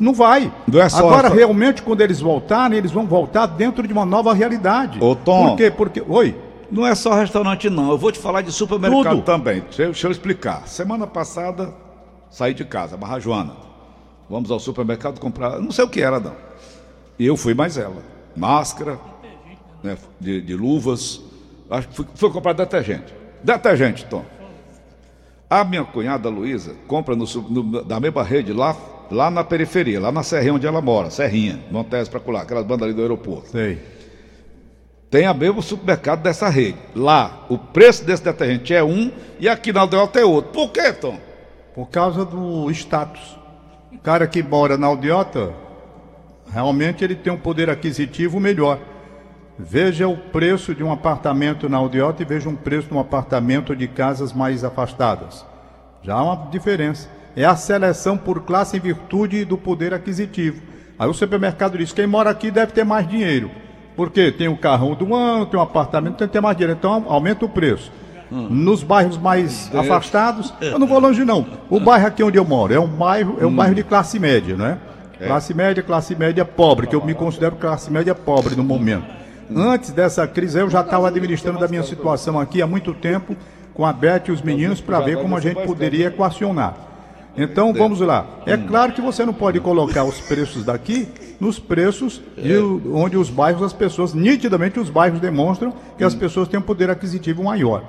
não 0.00 0.14
vai. 0.14 0.52
Não 0.66 0.80
é 0.80 0.88
só 0.88 1.06
Agora, 1.06 1.28
realmente, 1.28 1.82
quando 1.82 2.00
eles 2.00 2.20
voltarem, 2.20 2.78
eles 2.78 2.90
vão 2.90 3.06
voltar 3.06 3.46
dentro 3.46 3.86
de 3.86 3.92
uma 3.92 4.06
nova 4.06 4.32
realidade. 4.32 4.98
Ô, 5.02 5.14
Tom. 5.14 5.50
Por 5.50 5.56
quê? 5.56 5.70
Porque. 5.70 6.02
Oi. 6.08 6.34
Não 6.70 6.84
é 6.84 6.94
só 6.96 7.14
restaurante, 7.14 7.70
não. 7.70 7.90
Eu 7.90 7.98
vou 7.98 8.10
te 8.10 8.18
falar 8.18 8.42
de 8.42 8.50
supermercado 8.50 9.16
Tudo. 9.16 9.24
também. 9.24 9.60
Deixa 9.60 9.82
eu, 9.82 9.86
deixa 9.92 10.06
eu 10.08 10.10
explicar. 10.10 10.66
Semana 10.66 11.06
passada, 11.06 11.72
saí 12.28 12.54
de 12.54 12.64
casa, 12.64 12.96
Barra 12.96 13.20
Joana. 13.20 13.52
Vamos 14.28 14.50
ao 14.50 14.58
supermercado 14.58 15.20
comprar. 15.20 15.60
Não 15.60 15.70
sei 15.70 15.84
o 15.84 15.88
que 15.88 16.00
era, 16.02 16.18
não. 16.18 16.34
E 17.18 17.24
eu 17.24 17.36
fui 17.36 17.54
mais 17.54 17.78
ela. 17.78 18.02
Máscara, 18.34 18.98
né, 19.80 19.96
de, 20.18 20.40
de 20.42 20.56
luvas 20.56 21.22
Acho 21.70 21.88
que 21.88 21.94
foi, 21.94 22.06
foi 22.14 22.30
comprar 22.30 22.52
detergente. 22.52 23.14
Detergente, 23.42 24.04
Tom. 24.06 24.24
A 25.48 25.62
minha 25.64 25.84
cunhada 25.84 26.28
Luísa 26.28 26.74
compra 26.88 27.14
no, 27.14 27.24
no, 27.24 27.84
da 27.84 28.00
mesma 28.00 28.22
rede 28.24 28.52
lá, 28.52 28.76
lá 29.10 29.30
na 29.30 29.44
periferia, 29.44 30.00
lá 30.00 30.10
na 30.10 30.22
Serrinha 30.22 30.54
onde 30.54 30.66
ela 30.66 30.80
mora, 30.80 31.08
Serrinha, 31.10 31.60
Montes 31.70 32.08
para 32.08 32.18
colar, 32.18 32.42
aquelas 32.42 32.64
bandas 32.64 32.82
ali 32.86 32.94
do 32.94 33.02
aeroporto. 33.02 33.50
Sei. 33.50 33.78
Tem 35.08 35.24
a 35.24 35.32
mesmo 35.32 35.62
supermercado 35.62 36.22
dessa 36.22 36.48
rede. 36.48 36.78
Lá, 36.94 37.46
o 37.48 37.56
preço 37.56 38.04
desse 38.04 38.24
detergente 38.24 38.74
é 38.74 38.82
um 38.82 39.12
e 39.38 39.48
aqui 39.48 39.72
na 39.72 39.82
Aldeota 39.82 40.18
é 40.18 40.24
outro. 40.24 40.50
Por 40.50 40.72
quê, 40.72 40.92
Tom? 40.92 41.18
Por 41.74 41.86
causa 41.86 42.24
do 42.24 42.68
status. 42.72 43.38
O 43.92 43.98
cara 43.98 44.26
que 44.26 44.42
mora 44.42 44.76
na 44.76 44.88
Aldeota, 44.88 45.54
realmente 46.50 47.04
ele 47.04 47.14
tem 47.14 47.32
um 47.32 47.38
poder 47.38 47.70
aquisitivo 47.70 48.40
melhor. 48.40 48.80
Veja 49.58 50.06
o 50.06 50.16
preço 50.16 50.74
de 50.74 50.84
um 50.84 50.92
apartamento 50.92 51.68
na 51.68 51.78
Aldeota 51.78 52.22
e 52.22 52.26
veja 52.26 52.48
um 52.48 52.54
preço 52.54 52.88
de 52.88 52.94
um 52.94 53.00
apartamento 53.00 53.74
de 53.74 53.88
casas 53.88 54.32
mais 54.32 54.62
afastadas. 54.62 55.46
Já 56.02 56.14
há 56.14 56.22
uma 56.22 56.50
diferença. 56.50 57.08
É 57.34 57.44
a 57.44 57.56
seleção 57.56 58.18
por 58.18 58.42
classe 58.42 58.76
em 58.76 58.80
virtude 58.80 59.44
do 59.44 59.56
poder 59.56 59.94
aquisitivo. 59.94 60.62
Aí 60.98 61.08
o 61.08 61.14
supermercado 61.14 61.78
diz: 61.78 61.92
quem 61.92 62.06
mora 62.06 62.30
aqui 62.30 62.50
deve 62.50 62.72
ter 62.72 62.84
mais 62.84 63.08
dinheiro. 63.08 63.50
Porque 63.96 64.30
tem 64.30 64.46
o 64.46 64.58
carrão 64.58 64.94
do 64.94 65.14
ano, 65.14 65.46
tem 65.46 65.58
um 65.58 65.62
apartamento, 65.62 66.16
tem 66.16 66.26
que 66.26 66.32
ter 66.34 66.40
mais 66.40 66.56
dinheiro. 66.56 66.76
Então 66.78 67.06
aumenta 67.08 67.46
o 67.46 67.48
preço. 67.48 67.90
Hum. 68.30 68.48
Nos 68.50 68.82
bairros 68.82 69.16
mais 69.16 69.72
é. 69.72 69.78
afastados, 69.78 70.52
eu 70.60 70.78
não 70.78 70.86
vou 70.86 70.98
longe 70.98 71.24
não. 71.24 71.46
O 71.70 71.80
bairro 71.80 72.06
aqui 72.06 72.22
onde 72.22 72.36
eu 72.36 72.44
moro 72.44 72.74
é 72.74 72.80
um 72.80 72.88
bairro, 72.88 73.38
é 73.40 73.46
um 73.46 73.48
hum. 73.48 73.56
bairro 73.56 73.74
de 73.74 73.82
classe 73.82 74.18
média, 74.18 74.54
né? 74.54 74.78
É. 75.18 75.26
Classe 75.26 75.54
média, 75.54 75.82
classe 75.82 76.14
média 76.14 76.44
pobre, 76.44 76.86
que 76.86 76.94
eu 76.94 77.02
me 77.02 77.14
considero 77.14 77.56
classe 77.56 77.90
média 77.90 78.14
pobre 78.14 78.54
no 78.54 78.62
momento. 78.62 79.25
Antes 79.54 79.90
dessa 79.90 80.26
crise, 80.26 80.58
eu 80.58 80.70
já 80.70 80.80
estava 80.80 81.08
administrando 81.08 81.58
da 81.58 81.68
minha 81.68 81.82
situação 81.82 82.38
aqui 82.38 82.60
há 82.62 82.66
muito 82.66 82.92
tempo 82.94 83.36
com 83.74 83.84
a 83.84 83.92
Beth 83.92 84.24
e 84.28 84.32
os 84.32 84.42
meninos 84.42 84.80
para 84.80 85.00
ver 85.00 85.20
como 85.20 85.36
a 85.36 85.40
gente 85.40 85.64
poderia 85.66 86.06
equacionar. 86.06 86.74
Então 87.36 87.72
vamos 87.74 88.00
lá. 88.00 88.26
É 88.46 88.56
claro 88.56 88.92
que 88.92 89.00
você 89.00 89.24
não 89.24 89.34
pode 89.34 89.60
colocar 89.60 90.04
os 90.04 90.18
preços 90.20 90.64
daqui 90.64 91.06
nos 91.38 91.58
preços 91.58 92.22
de 92.34 92.56
onde 92.90 93.18
os 93.18 93.28
bairros, 93.28 93.62
as 93.62 93.74
pessoas, 93.74 94.14
nitidamente 94.14 94.80
os 94.80 94.88
bairros 94.88 95.20
demonstram 95.20 95.74
que 95.98 96.02
as 96.02 96.14
pessoas 96.14 96.48
têm 96.48 96.58
um 96.58 96.62
poder 96.62 96.88
aquisitivo 96.88 97.44
maior. 97.44 97.84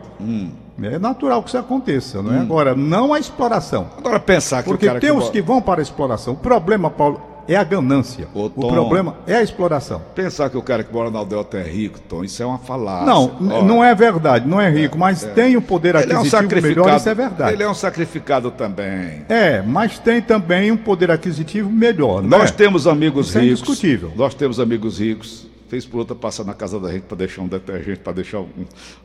É 0.83 0.99
natural 0.99 1.41
que 1.41 1.47
isso 1.47 1.57
aconteça, 1.57 2.21
não 2.21 2.33
é? 2.35 2.39
Agora, 2.39 2.75
não 2.75 3.13
a 3.13 3.19
exploração. 3.19 3.87
Agora 3.97 4.19
pensar 4.19 4.63
que 4.63 4.69
Porque 4.69 4.89
tem 4.99 5.11
os 5.11 5.29
que 5.29 5.41
vão 5.41 5.61
para 5.61 5.79
a 5.79 5.83
exploração. 5.83 6.33
O 6.33 6.37
problema, 6.37 6.89
Paulo, 6.89 7.21
é 7.47 7.55
a 7.55 7.63
ganância. 7.63 8.27
Ô, 8.33 8.49
Tom, 8.49 8.67
o 8.67 8.71
problema 8.71 9.15
é 9.25 9.35
a 9.35 9.41
exploração. 9.41 10.01
Pensar 10.13 10.49
que 10.49 10.57
o 10.57 10.61
cara 10.61 10.83
que 10.83 10.93
mora 10.93 11.09
na 11.09 11.19
aldeota 11.19 11.57
é 11.57 11.63
rico, 11.63 11.99
Tom, 11.99 12.23
isso 12.23 12.41
é 12.43 12.45
uma 12.45 12.57
falácia. 12.57 13.05
Não, 13.05 13.37
Olha, 13.39 13.63
não 13.63 13.83
é 13.83 13.95
verdade, 13.95 14.47
não 14.47 14.59
é 14.59 14.69
rico, 14.69 14.97
mas 14.97 15.23
é, 15.23 15.29
tem 15.29 15.55
o 15.55 15.61
poder 15.61 15.95
aquisitivo 15.95 16.35
é 16.35 16.59
um 16.59 16.61
melhor, 16.61 16.97
isso 16.97 17.09
é 17.09 17.15
verdade. 17.15 17.53
Ele 17.53 17.63
é 17.63 17.69
um 17.69 17.73
sacrificado 17.73 18.51
também. 18.51 19.25
É, 19.29 19.61
mas 19.61 19.97
tem 19.99 20.21
também 20.21 20.71
um 20.71 20.77
poder 20.77 21.09
aquisitivo 21.09 21.69
melhor, 21.69 22.21
né? 22.21 22.29
Nós 22.29 22.51
temos 22.51 22.87
amigos 22.87 23.29
isso 23.29 23.37
é 23.37 23.41
ricos. 23.41 23.59
É 23.59 23.61
indiscutível. 23.61 24.11
Nós 24.15 24.33
temos 24.33 24.59
amigos 24.59 24.99
ricos. 24.99 25.47
Fez 25.69 25.85
por 25.85 25.97
outra 25.97 26.15
passar 26.15 26.45
na 26.45 26.53
casa 26.53 26.79
da 26.79 26.89
gente 26.93 27.03
para 27.03 27.17
deixar 27.17 27.41
um 27.41 27.47
detergente, 27.47 27.99
para 27.99 28.13
deixar 28.13 28.39
um. 28.39 28.47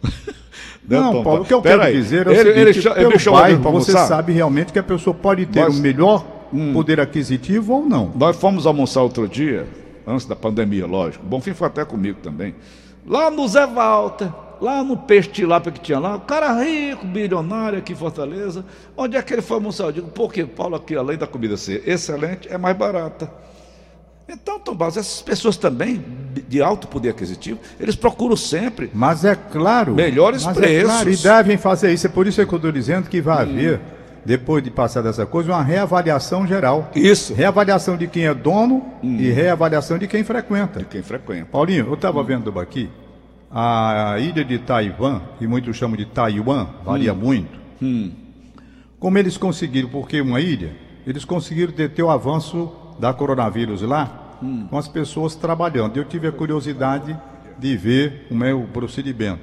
não, 0.88 1.12
Tom, 1.12 1.24
Paulo, 1.24 1.42
o 1.42 1.44
que 1.44 1.52
eu 1.52 1.60
quero 1.60 1.82
aí. 1.82 1.92
dizer 1.92 2.28
é 2.28 2.30
o 2.30 2.32
ele, 2.32 2.72
seguinte, 2.72 2.88
ele, 2.88 3.06
ele, 3.06 3.18
pelo 3.18 3.36
bairro, 3.36 3.72
você 3.72 3.92
sabe 3.92 4.32
realmente 4.32 4.72
que 4.72 4.78
a 4.78 4.82
pessoa 4.82 5.12
pode 5.12 5.44
ter 5.46 5.68
o 5.68 5.74
melhor 5.74 6.24
hum. 6.52 6.72
poder 6.72 7.00
aquisitivo 7.00 7.74
ou 7.74 7.84
não. 7.84 8.12
Nós 8.14 8.36
fomos 8.36 8.66
almoçar 8.66 9.02
outro 9.02 9.28
dia, 9.28 9.66
antes 10.06 10.26
da 10.26 10.36
pandemia, 10.36 10.86
lógico. 10.86 11.24
Bonfim 11.24 11.54
foi 11.54 11.66
até 11.66 11.84
comigo 11.84 12.18
também. 12.22 12.54
Lá 13.06 13.30
no 13.30 13.46
Zé 13.48 13.66
Walter, 13.66 14.30
lá 14.60 14.84
no 14.84 14.96
peixe 14.96 15.28
tilápia 15.28 15.72
que 15.72 15.80
tinha 15.80 15.98
lá, 15.98 16.16
o 16.16 16.20
cara 16.20 16.62
rico, 16.62 17.04
bilionário 17.04 17.78
aqui 17.78 17.92
em 17.92 17.96
Fortaleza. 17.96 18.64
Onde 18.96 19.16
é 19.16 19.22
que 19.22 19.32
ele 19.32 19.42
foi 19.42 19.56
almoçar? 19.56 19.84
Eu 19.84 19.92
digo, 19.92 20.08
porque 20.08 20.44
Paulo, 20.44 20.76
aqui, 20.76 20.94
além 20.94 21.18
da 21.18 21.26
comida 21.26 21.56
ser 21.56 21.82
excelente, 21.88 22.48
é 22.48 22.56
mais 22.56 22.76
barata. 22.76 23.30
Então, 24.28 24.58
Tomás, 24.60 24.96
essas 24.96 25.20
pessoas 25.20 25.56
também, 25.56 26.02
de 26.48 26.62
alto 26.62 26.86
poder 26.86 27.10
aquisitivo, 27.10 27.58
eles 27.78 27.96
procuram 27.96 28.36
sempre. 28.36 28.90
Mas 28.94 29.24
é 29.24 29.34
claro. 29.34 29.94
Melhores 29.94 30.44
mas 30.44 30.56
preços. 30.56 30.78
É 30.78 30.84
claro, 30.84 31.10
e 31.10 31.16
devem 31.16 31.56
fazer 31.58 31.92
isso. 31.92 32.06
É 32.06 32.10
por 32.10 32.26
isso 32.26 32.36
que 32.46 32.54
eu 32.54 32.56
estou 32.56 32.72
dizendo 32.72 33.08
que 33.08 33.20
vai 33.20 33.44
hum. 33.44 33.50
haver 33.50 33.80
depois 34.24 34.62
de 34.62 34.70
passar 34.70 35.02
dessa 35.02 35.26
coisa, 35.26 35.52
uma 35.52 35.62
reavaliação 35.62 36.46
geral. 36.46 36.90
Isso. 36.94 37.34
Reavaliação 37.34 37.96
de 37.96 38.06
quem 38.06 38.26
é 38.26 38.34
dono 38.34 38.84
hum. 39.02 39.16
e 39.18 39.30
reavaliação 39.30 39.98
de 39.98 40.06
quem 40.06 40.22
frequenta. 40.22 40.78
De 40.78 40.84
quem 40.84 41.02
frequenta. 41.02 41.46
Paulinho, 41.46 41.86
eu 41.86 41.94
estava 41.94 42.20
hum. 42.20 42.24
vendo 42.24 42.60
aqui, 42.60 42.88
a 43.50 44.16
ilha 44.18 44.44
de 44.44 44.58
Taiwan, 44.58 45.20
que 45.38 45.46
muitos 45.46 45.76
chamam 45.76 45.96
de 45.96 46.06
Taiwan, 46.06 46.68
varia 46.84 47.12
hum. 47.12 47.16
muito. 47.16 47.60
Hum. 47.82 48.12
Como 48.98 49.18
eles 49.18 49.36
conseguiram, 49.36 49.88
porque 49.88 50.20
uma 50.20 50.40
ilha, 50.40 50.72
eles 51.06 51.24
conseguiram 51.24 51.72
deter 51.72 52.04
o 52.04 52.10
avanço 52.10 52.72
da 53.00 53.12
coronavírus 53.12 53.82
lá, 53.82 54.38
hum. 54.40 54.68
com 54.70 54.78
as 54.78 54.86
pessoas 54.86 55.34
trabalhando. 55.34 55.96
Eu 55.96 56.04
tive 56.04 56.28
a 56.28 56.32
curiosidade 56.32 57.18
de 57.58 57.76
ver 57.76 58.26
como 58.28 58.44
é 58.44 58.54
o 58.54 58.62
procedimento. 58.68 59.40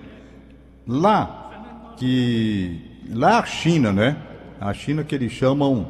Lá, 0.88 1.94
que. 1.98 2.86
Lá 3.12 3.40
a 3.40 3.46
China, 3.46 3.92
né? 3.92 4.16
A 4.60 4.74
China 4.74 5.04
que 5.04 5.16
eles 5.16 5.32
chamam 5.32 5.88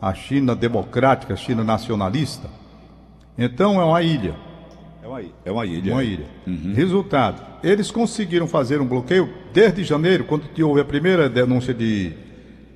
a 0.00 0.14
China 0.14 0.54
democrática, 0.54 1.34
a 1.34 1.36
China 1.36 1.64
nacionalista. 1.64 2.48
Então 3.36 3.80
é 3.80 3.84
uma 3.84 4.02
ilha. 4.02 4.34
É 5.02 5.08
uma 5.08 5.22
ilha. 5.22 5.32
É 5.44 5.52
uma 5.52 5.66
ilha. 5.66 5.92
Uma 5.92 6.04
ilha. 6.04 6.26
Uhum. 6.46 6.72
Resultado, 6.74 7.42
eles 7.62 7.90
conseguiram 7.90 8.46
fazer 8.46 8.80
um 8.80 8.86
bloqueio 8.86 9.28
desde 9.52 9.84
janeiro, 9.84 10.24
quando 10.24 10.44
houve 10.62 10.80
a 10.80 10.84
primeira 10.84 11.28
denúncia 11.28 11.72
de, 11.72 12.12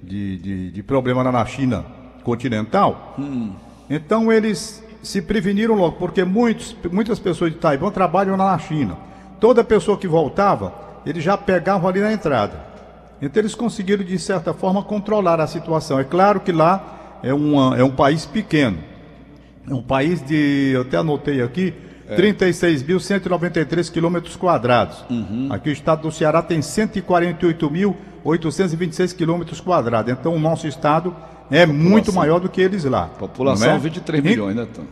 de, 0.03 0.39
de, 0.39 0.71
de 0.71 0.83
problema 0.83 1.25
na 1.25 1.45
China 1.47 1.85
continental. 2.23 3.15
Hum. 3.19 3.53
Então 3.89 4.31
eles 4.33 4.85
se 5.03 5.23
preveniram 5.23 5.75
logo, 5.75 5.97
porque 5.97 6.25
muitos, 6.25 6.77
muitas 6.93 7.19
pessoas 7.19 7.53
de 7.53 7.59
Taiwan 7.59 7.91
trabalham 7.91 8.37
lá 8.37 8.53
na 8.53 8.59
China. 8.59 8.97
Toda 9.41 9.65
pessoa 9.65 9.97
que 9.97 10.07
voltava, 10.07 10.75
eles 11.05 11.25
já 11.25 11.37
pegavam 11.37 11.89
ali 11.89 12.01
na 12.01 12.13
entrada. 12.13 12.70
Então 13.23 13.41
eles 13.41 13.55
conseguiram, 13.55 14.05
de 14.05 14.19
certa 14.19 14.53
forma, 14.55 14.83
controlar 14.83 15.41
a 15.41 15.47
situação. 15.47 15.99
É 15.99 16.05
claro 16.05 16.41
que 16.41 16.53
lá 16.53 17.19
é, 17.23 17.33
uma, 17.35 17.79
é 17.79 17.85
um 17.85 17.91
país 17.91 18.25
pequeno. 18.27 18.79
É 19.69 19.75
um 19.75 19.83
país 19.83 20.25
de, 20.25 20.71
eu 20.75 20.81
até 20.83 20.97
anotei 20.97 21.43
aqui, 21.43 21.75
é. 22.09 22.17
36.193 22.17 23.91
quilômetros 23.91 24.37
quadrados. 24.37 25.05
Uhum. 25.11 25.49
Aqui 25.51 25.69
o 25.69 25.73
estado 25.73 26.03
do 26.03 26.11
Ceará 26.11 26.41
tem 26.43 26.59
148.826 26.61 29.15
quilômetros 29.15 29.61
quadrados. 29.61 30.11
Então 30.13 30.35
o 30.35 30.41
nosso 30.41 30.67
estado 30.67 31.15
é 31.51 31.67
muito 31.67 32.11
maior 32.13 32.41
do 32.41 32.49
que 32.49 32.61
eles 32.61 32.85
lá. 32.85 33.07
População 33.07 33.73
é? 33.73 33.79
23 33.79 34.23
milhões, 34.23 34.55
né, 34.57 34.67
Tom? 34.75 34.85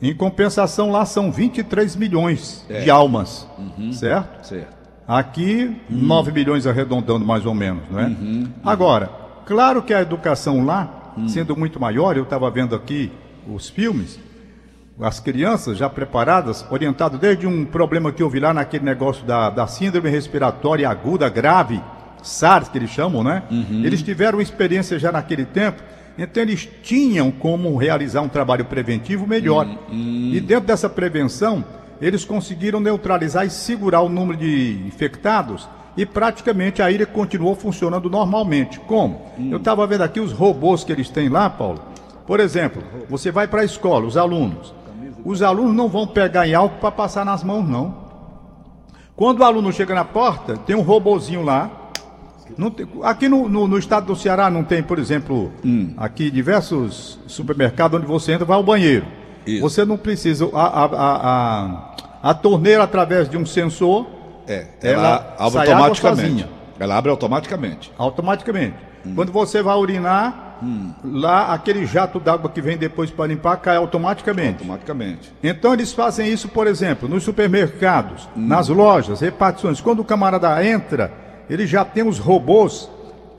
Em 0.00 0.14
compensação, 0.14 0.90
lá 0.90 1.04
são 1.06 1.30
23 1.30 1.94
milhões 1.94 2.64
é. 2.68 2.80
de 2.80 2.90
almas, 2.90 3.46
uhum. 3.56 3.92
certo? 3.92 4.44
Certo. 4.46 4.81
Aqui, 5.06 5.76
uhum. 5.90 5.98
9 5.98 6.32
milhões 6.32 6.66
arredondando 6.66 7.24
mais 7.24 7.44
ou 7.44 7.54
menos, 7.54 7.82
não 7.90 7.98
é? 7.98 8.04
Uhum. 8.04 8.16
uhum. 8.20 8.48
Agora, 8.64 9.10
claro 9.44 9.82
que 9.82 9.92
a 9.92 10.00
educação 10.00 10.64
lá, 10.64 11.12
uhum. 11.16 11.28
sendo 11.28 11.56
muito 11.56 11.80
maior, 11.80 12.16
eu 12.16 12.22
estava 12.22 12.50
vendo 12.50 12.74
aqui 12.74 13.10
os 13.52 13.68
filmes, 13.68 14.18
as 15.00 15.18
crianças 15.18 15.78
já 15.78 15.88
preparadas, 15.88 16.64
orientado 16.70 17.18
desde 17.18 17.46
um 17.46 17.64
problema 17.64 18.12
que 18.12 18.22
eu 18.22 18.30
vi 18.30 18.38
lá 18.38 18.54
naquele 18.54 18.84
negócio 18.84 19.24
da, 19.24 19.50
da 19.50 19.66
síndrome 19.66 20.08
respiratória 20.08 20.88
aguda 20.88 21.28
grave, 21.28 21.80
SARS 22.22 22.68
que 22.68 22.78
eles 22.78 22.90
chamam, 22.90 23.24
né? 23.24 23.42
Uhum. 23.50 23.82
Eles 23.84 24.02
tiveram 24.02 24.40
experiência 24.40 24.98
já 24.98 25.10
naquele 25.10 25.44
tempo, 25.44 25.82
então 26.16 26.42
eles 26.42 26.68
tinham 26.82 27.30
como 27.30 27.76
realizar 27.76 28.20
um 28.20 28.28
trabalho 28.28 28.64
preventivo 28.64 29.26
melhor. 29.26 29.66
Uhum. 29.66 30.30
E 30.32 30.40
dentro 30.40 30.66
dessa 30.66 30.88
prevenção, 30.88 31.64
eles 32.02 32.24
conseguiram 32.24 32.80
neutralizar 32.80 33.46
e 33.46 33.50
segurar 33.50 34.00
o 34.00 34.08
número 34.08 34.36
de 34.36 34.82
infectados 34.84 35.68
e 35.96 36.04
praticamente 36.04 36.82
a 36.82 36.90
ilha 36.90 37.06
continuou 37.06 37.54
funcionando 37.54 38.10
normalmente. 38.10 38.80
Como? 38.80 39.22
Uhum. 39.38 39.52
Eu 39.52 39.58
estava 39.58 39.86
vendo 39.86 40.02
aqui 40.02 40.18
os 40.18 40.32
robôs 40.32 40.82
que 40.82 40.90
eles 40.90 41.08
têm 41.08 41.28
lá, 41.28 41.48
Paulo. 41.48 41.80
Por 42.26 42.40
exemplo, 42.40 42.82
você 43.08 43.30
vai 43.30 43.46
para 43.46 43.60
a 43.60 43.64
escola, 43.64 44.04
os 44.04 44.16
alunos. 44.16 44.74
Os 45.24 45.42
alunos 45.42 45.76
não 45.76 45.88
vão 45.88 46.04
pegar 46.04 46.48
em 46.48 46.54
álcool 46.54 46.80
para 46.80 46.90
passar 46.90 47.24
nas 47.24 47.44
mãos, 47.44 47.68
não. 47.68 47.94
Quando 49.14 49.40
o 49.40 49.44
aluno 49.44 49.72
chega 49.72 49.94
na 49.94 50.04
porta, 50.04 50.56
tem 50.56 50.74
um 50.74 50.82
robozinho 50.82 51.44
lá. 51.44 51.70
Tem, 52.76 52.88
aqui 53.04 53.28
no, 53.28 53.48
no, 53.48 53.68
no, 53.68 53.78
estado 53.78 54.06
do 54.06 54.16
Ceará 54.16 54.50
não 54.50 54.64
tem, 54.64 54.82
por 54.82 54.98
exemplo, 54.98 55.52
hum. 55.64 55.94
aqui 55.96 56.30
diversos 56.30 57.18
supermercados 57.28 57.98
onde 57.98 58.06
você 58.06 58.32
entra 58.32 58.44
vai 58.44 58.56
ao 58.56 58.64
banheiro. 58.64 59.06
Isso. 59.46 59.60
Você 59.60 59.84
não 59.84 59.96
precisa. 59.96 60.48
A, 60.52 60.66
a, 60.66 60.84
a, 60.84 62.30
a, 62.30 62.34
torneira, 62.34 62.84
através 62.84 63.28
de 63.28 63.36
um 63.36 63.44
sensor, 63.46 64.06
é, 64.46 64.66
ela, 64.82 65.34
ela 65.38 65.46
abre 65.46 65.58
automaticamente. 65.58 66.46
Ela 66.78 66.96
abre 66.96 67.10
automaticamente. 67.10 67.92
Automaticamente. 67.98 68.76
Hum. 69.06 69.14
Quando 69.14 69.32
você 69.32 69.62
vai 69.62 69.76
urinar, 69.76 70.52
Hum. 70.62 70.92
Lá, 71.02 71.52
aquele 71.52 71.84
jato 71.84 72.20
d'água 72.20 72.48
que 72.48 72.62
vem 72.62 72.76
depois 72.76 73.10
para 73.10 73.26
limpar 73.26 73.56
cai 73.56 73.76
automaticamente. 73.76 74.58
Automaticamente. 74.58 75.32
Então, 75.42 75.74
eles 75.74 75.92
fazem 75.92 76.32
isso, 76.32 76.48
por 76.48 76.68
exemplo, 76.68 77.08
nos 77.08 77.24
supermercados, 77.24 78.28
hum. 78.36 78.46
nas 78.46 78.68
lojas, 78.68 79.20
repartições. 79.20 79.80
Quando 79.80 80.00
o 80.00 80.04
camarada 80.04 80.64
entra, 80.64 81.12
ele 81.50 81.66
já 81.66 81.84
tem 81.84 82.06
os 82.06 82.18
robôs 82.18 82.88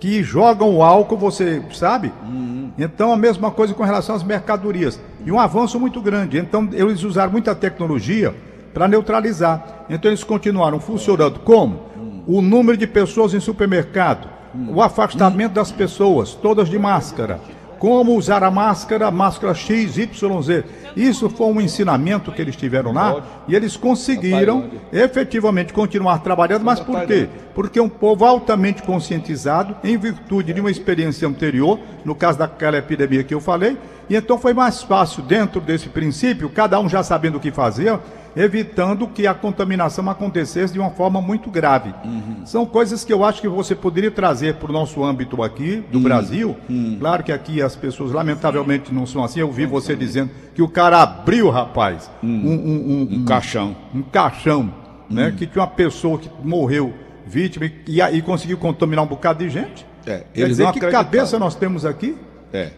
que 0.03 0.21
jogam 0.21 0.75
o 0.75 0.83
álcool, 0.83 1.15
você 1.15 1.63
sabe? 1.71 2.11
Hum. 2.25 2.71
Então, 2.77 3.13
a 3.13 3.15
mesma 3.15 3.49
coisa 3.49 3.73
com 3.73 3.83
relação 3.83 4.13
às 4.13 4.21
mercadorias. 4.21 4.99
E 5.25 5.31
um 5.31 5.39
avanço 5.39 5.79
muito 5.79 6.01
grande. 6.01 6.37
Então, 6.37 6.67
eles 6.73 7.03
usaram 7.03 7.31
muita 7.31 7.55
tecnologia 7.55 8.35
para 8.73 8.85
neutralizar. 8.85 9.85
Então, 9.89 10.11
eles 10.11 10.21
continuaram 10.21 10.77
funcionando 10.77 11.39
como? 11.39 11.83
O 12.27 12.41
número 12.41 12.77
de 12.77 12.85
pessoas 12.85 13.33
em 13.33 13.39
supermercado 13.39 14.27
o 14.69 14.81
afastamento 14.83 15.53
das 15.53 15.71
pessoas, 15.71 16.33
todas 16.33 16.69
de 16.69 16.77
máscara. 16.77 17.39
Como 17.83 18.15
usar 18.15 18.45
a 18.45 18.49
máscara, 18.49 19.11
máscara 19.11 19.53
X, 19.53 19.97
Y, 19.97 20.41
Z. 20.41 20.63
Isso 20.95 21.29
foi 21.29 21.47
um 21.47 21.59
ensinamento 21.59 22.31
que 22.31 22.41
eles 22.41 22.55
tiveram 22.55 22.93
lá 22.93 23.21
e 23.45 23.53
eles 23.53 23.75
conseguiram 23.75 24.69
efetivamente 24.93 25.73
continuar 25.73 26.19
trabalhando. 26.19 26.63
Mas 26.63 26.79
por 26.79 27.05
quê? 27.05 27.27
Porque 27.53 27.81
um 27.81 27.89
povo 27.89 28.23
altamente 28.23 28.81
conscientizado, 28.83 29.75
em 29.83 29.97
virtude 29.97 30.53
de 30.53 30.61
uma 30.61 30.71
experiência 30.71 31.27
anterior, 31.27 31.77
no 32.05 32.15
caso 32.15 32.39
daquela 32.39 32.77
epidemia 32.77 33.21
que 33.21 33.33
eu 33.33 33.41
falei, 33.41 33.77
e 34.09 34.15
então 34.15 34.37
foi 34.37 34.53
mais 34.53 34.81
fácil, 34.81 35.21
dentro 35.21 35.59
desse 35.59 35.89
princípio, 35.89 36.49
cada 36.49 36.79
um 36.79 36.87
já 36.87 37.03
sabendo 37.03 37.35
o 37.35 37.41
que 37.41 37.51
fazer 37.51 37.99
evitando 38.35 39.07
que 39.07 39.27
a 39.27 39.33
contaminação 39.33 40.09
acontecesse 40.09 40.73
de 40.73 40.79
uma 40.79 40.89
forma 40.89 41.21
muito 41.21 41.49
grave. 41.49 41.93
Uhum. 42.03 42.45
São 42.45 42.65
coisas 42.65 43.03
que 43.03 43.13
eu 43.13 43.23
acho 43.23 43.41
que 43.41 43.47
você 43.47 43.75
poderia 43.75 44.11
trazer 44.11 44.55
para 44.55 44.69
o 44.69 44.73
nosso 44.73 45.03
âmbito 45.03 45.41
aqui, 45.43 45.83
do 45.91 45.97
uhum. 45.97 46.03
Brasil. 46.03 46.57
Uhum. 46.69 46.97
Claro 46.99 47.23
que 47.23 47.31
aqui 47.31 47.61
as 47.61 47.75
pessoas, 47.75 48.11
lamentavelmente, 48.11 48.93
não 48.93 49.05
são 49.05 49.23
assim. 49.23 49.39
Eu 49.39 49.51
vi 49.51 49.65
você 49.65 49.95
dizendo 49.95 50.31
que 50.55 50.61
o 50.61 50.67
cara 50.67 51.01
abriu, 51.01 51.49
rapaz, 51.49 52.09
um, 52.23 52.27
um, 52.27 52.53
um, 52.53 53.07
um, 53.11 53.25
caixão. 53.25 53.75
Um 53.93 54.01
caixão, 54.01 54.73
né? 55.09 55.33
Que 55.37 55.45
tinha 55.45 55.61
uma 55.61 55.67
pessoa 55.69 56.17
que 56.17 56.29
morreu 56.43 56.93
vítima 57.25 57.69
e, 57.87 58.01
e 58.01 58.21
conseguiu 58.21 58.57
contaminar 58.57 59.03
um 59.05 59.07
bocado 59.07 59.39
de 59.39 59.49
gente. 59.49 59.85
É, 60.05 60.23
Quer 60.33 60.47
dizer, 60.47 60.71
que 60.71 60.79
cabeça 60.79 61.39
nós 61.39 61.55
temos 61.55 61.85
aqui? 61.85 62.17
É. 62.51 62.71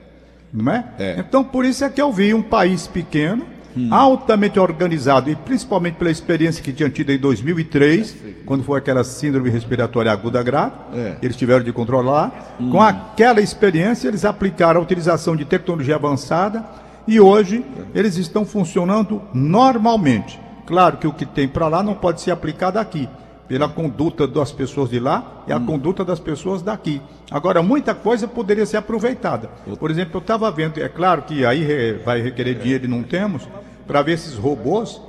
Não 0.53 0.71
é? 0.71 0.85
é? 0.99 1.15
Então, 1.19 1.43
por 1.43 1.65
isso 1.65 1.83
é 1.83 1.89
que 1.89 2.01
eu 2.01 2.11
vi 2.11 2.33
um 2.33 2.41
país 2.41 2.87
pequeno 2.87 3.54
hum. 3.75 3.87
altamente 3.91 4.59
organizado 4.59 5.29
e 5.29 5.35
principalmente 5.35 5.95
pela 5.95 6.11
experiência 6.11 6.63
que 6.63 6.71
tinham 6.71 6.89
tido 6.89 7.11
em 7.11 7.17
2003, 7.17 8.15
quando 8.45 8.63
foi 8.63 8.79
aquela 8.79 9.03
síndrome 9.03 9.49
respiratória 9.49 10.11
aguda 10.11 10.41
grave, 10.41 10.73
é. 10.93 11.17
eles 11.21 11.35
tiveram 11.35 11.63
de 11.63 11.71
controlar. 11.71 12.55
Hum. 12.59 12.69
Com 12.71 12.81
aquela 12.81 13.41
experiência, 13.41 14.07
eles 14.07 14.25
aplicaram 14.25 14.79
a 14.79 14.83
utilização 14.83 15.35
de 15.35 15.45
tecnologia 15.45 15.95
avançada 15.95 16.65
e 17.07 17.19
hoje 17.19 17.63
eles 17.93 18.17
estão 18.17 18.45
funcionando 18.45 19.21
normalmente. 19.33 20.39
Claro 20.65 20.97
que 20.97 21.07
o 21.07 21.13
que 21.13 21.25
tem 21.25 21.47
para 21.47 21.67
lá 21.67 21.83
não 21.83 21.93
pode 21.93 22.21
ser 22.21 22.31
aplicado 22.31 22.79
aqui 22.79 23.07
pela 23.47 23.69
conduta 23.69 24.27
das 24.27 24.51
pessoas 24.51 24.89
de 24.89 24.99
lá 24.99 25.43
e 25.47 25.51
a 25.51 25.57
hum. 25.57 25.65
conduta 25.65 26.03
das 26.03 26.19
pessoas 26.19 26.61
daqui. 26.61 27.01
Agora, 27.29 27.61
muita 27.61 27.93
coisa 27.93 28.27
poderia 28.27 28.65
ser 28.65 28.77
aproveitada. 28.77 29.49
Por 29.79 29.91
exemplo, 29.91 30.17
eu 30.17 30.21
estava 30.21 30.49
vendo, 30.51 30.81
é 30.81 30.89
claro 30.89 31.23
que 31.23 31.45
aí 31.45 31.93
vai 32.03 32.21
requerer 32.21 32.55
dinheiro 32.55 32.85
e 32.85 32.87
não 32.87 33.03
temos, 33.03 33.47
para 33.85 34.01
ver 34.01 34.13
esses 34.13 34.35
robôs, 34.35 35.01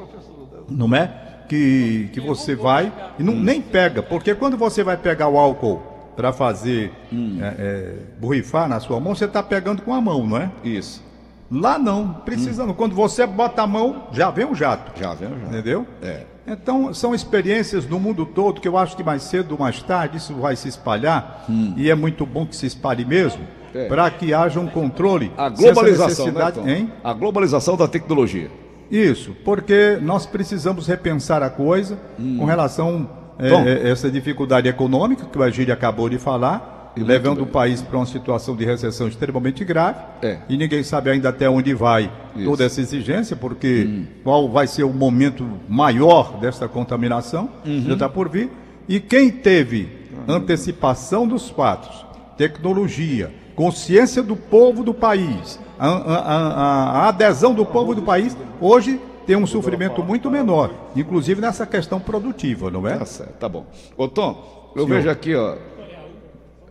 não 0.68 0.94
é? 0.94 1.24
Que, 1.48 2.10
que 2.12 2.20
você 2.20 2.56
vai 2.56 2.92
e 3.18 3.22
não, 3.22 3.32
hum. 3.32 3.40
nem 3.40 3.60
pega, 3.60 4.02
porque 4.02 4.34
quando 4.34 4.56
você 4.56 4.82
vai 4.82 4.96
pegar 4.96 5.28
o 5.28 5.38
álcool 5.38 5.80
para 6.16 6.32
fazer 6.32 6.92
hum. 7.12 7.38
é, 7.40 7.54
é, 7.58 7.94
borrifar 8.18 8.68
na 8.68 8.80
sua 8.80 8.98
mão, 8.98 9.14
você 9.14 9.26
está 9.26 9.42
pegando 9.42 9.82
com 9.82 9.94
a 9.94 10.00
mão, 10.00 10.26
não 10.26 10.36
é? 10.36 10.50
Isso. 10.64 11.04
Lá 11.50 11.78
não, 11.78 12.12
precisando. 12.12 12.70
Hum. 12.70 12.74
Quando 12.74 12.94
você 12.94 13.24
bota 13.26 13.62
a 13.62 13.66
mão, 13.66 14.08
já 14.12 14.30
vem 14.30 14.44
um 14.44 14.54
jato. 14.54 14.98
Já 15.00 15.14
vem 15.14 15.28
um 15.28 15.38
jato. 15.38 15.52
Entendeu? 15.52 15.86
É. 16.02 16.24
Então, 16.46 16.94
são 16.94 17.14
experiências 17.14 17.86
no 17.86 17.98
mundo 17.98 18.24
todo 18.24 18.60
que 18.60 18.68
eu 18.68 18.78
acho 18.78 18.96
que 18.96 19.02
mais 19.02 19.22
cedo 19.24 19.52
ou 19.52 19.58
mais 19.58 19.82
tarde 19.82 20.18
isso 20.18 20.34
vai 20.34 20.54
se 20.54 20.68
espalhar. 20.68 21.44
Hum. 21.50 21.74
E 21.76 21.90
é 21.90 21.94
muito 21.94 22.24
bom 22.24 22.46
que 22.46 22.54
se 22.54 22.66
espalhe 22.66 23.04
mesmo, 23.04 23.42
é. 23.74 23.88
para 23.88 24.08
que 24.10 24.32
haja 24.32 24.60
um 24.60 24.68
controle. 24.68 25.32
A 25.36 25.48
globalização, 25.48 26.30
né, 26.30 26.50
Tom? 26.52 26.64
A 27.02 27.12
globalização 27.12 27.76
da 27.76 27.88
tecnologia. 27.88 28.50
Isso, 28.90 29.34
porque 29.44 29.98
nós 30.00 30.26
precisamos 30.26 30.86
repensar 30.86 31.42
a 31.42 31.50
coisa 31.50 31.98
hum. 32.18 32.36
com 32.38 32.44
relação 32.44 33.08
a 33.38 33.44
é, 33.44 33.88
é, 33.88 33.90
essa 33.90 34.10
dificuldade 34.10 34.68
econômica 34.68 35.24
que 35.24 35.38
o 35.38 35.42
Agílio 35.42 35.74
acabou 35.74 36.08
de 36.08 36.18
falar 36.18 36.75
levando 36.96 37.42
o 37.42 37.46
país 37.46 37.82
para 37.82 37.96
uma 37.96 38.06
situação 38.06 38.56
de 38.56 38.64
recessão 38.64 39.06
extremamente 39.08 39.64
grave. 39.64 39.98
É. 40.22 40.38
E 40.48 40.56
ninguém 40.56 40.82
sabe 40.82 41.10
ainda 41.10 41.28
até 41.28 41.48
onde 41.48 41.74
vai 41.74 42.10
Isso. 42.34 42.44
toda 42.44 42.64
essa 42.64 42.80
exigência, 42.80 43.36
porque 43.36 44.04
qual 44.24 44.48
vai 44.48 44.66
ser 44.66 44.84
o 44.84 44.92
momento 44.92 45.46
maior 45.68 46.38
desta 46.40 46.66
contaminação, 46.68 47.48
já 47.64 47.92
está 47.94 48.08
por 48.08 48.28
vir. 48.28 48.50
E 48.88 48.98
quem 49.00 49.30
teve 49.30 49.88
antecipação 50.28 51.26
dos 51.26 51.48
fatos, 51.50 52.04
tecnologia, 52.36 53.32
consciência 53.54 54.22
do 54.22 54.36
povo 54.36 54.82
do 54.84 54.94
país, 54.94 55.58
a, 55.78 55.88
a- 55.88 56.18
a- 56.18 56.90
a 57.04 57.08
adesão 57.08 57.52
do 57.54 57.64
povo 57.66 57.94
do 57.94 58.02
país, 58.02 58.36
hoje 58.60 59.00
tem 59.26 59.34
um 59.36 59.46
sofrimento 59.46 60.02
muito 60.04 60.30
menor, 60.30 60.70
inclusive 60.94 61.40
nessa 61.40 61.66
questão 61.66 61.98
produtiva, 61.98 62.70
não 62.70 62.86
é? 62.86 62.96
Tá 62.96 63.04
certo, 63.04 63.32
tá 63.38 63.48
bom. 63.48 63.66
Ô 63.96 64.06
Tom, 64.06 64.72
eu 64.76 64.84
Senhor. 64.84 64.96
vejo 64.96 65.10
aqui, 65.10 65.34
ó. 65.34 65.56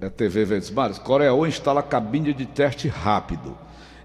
É 0.06 0.10
TV 0.10 0.46
Verdes 0.46 0.70
Mares. 0.70 1.00
Coreia 1.00 1.32
instala 1.48 1.82
cabine 1.82 2.32
de 2.32 2.46
teste 2.46 2.88
rápido. 2.88 3.58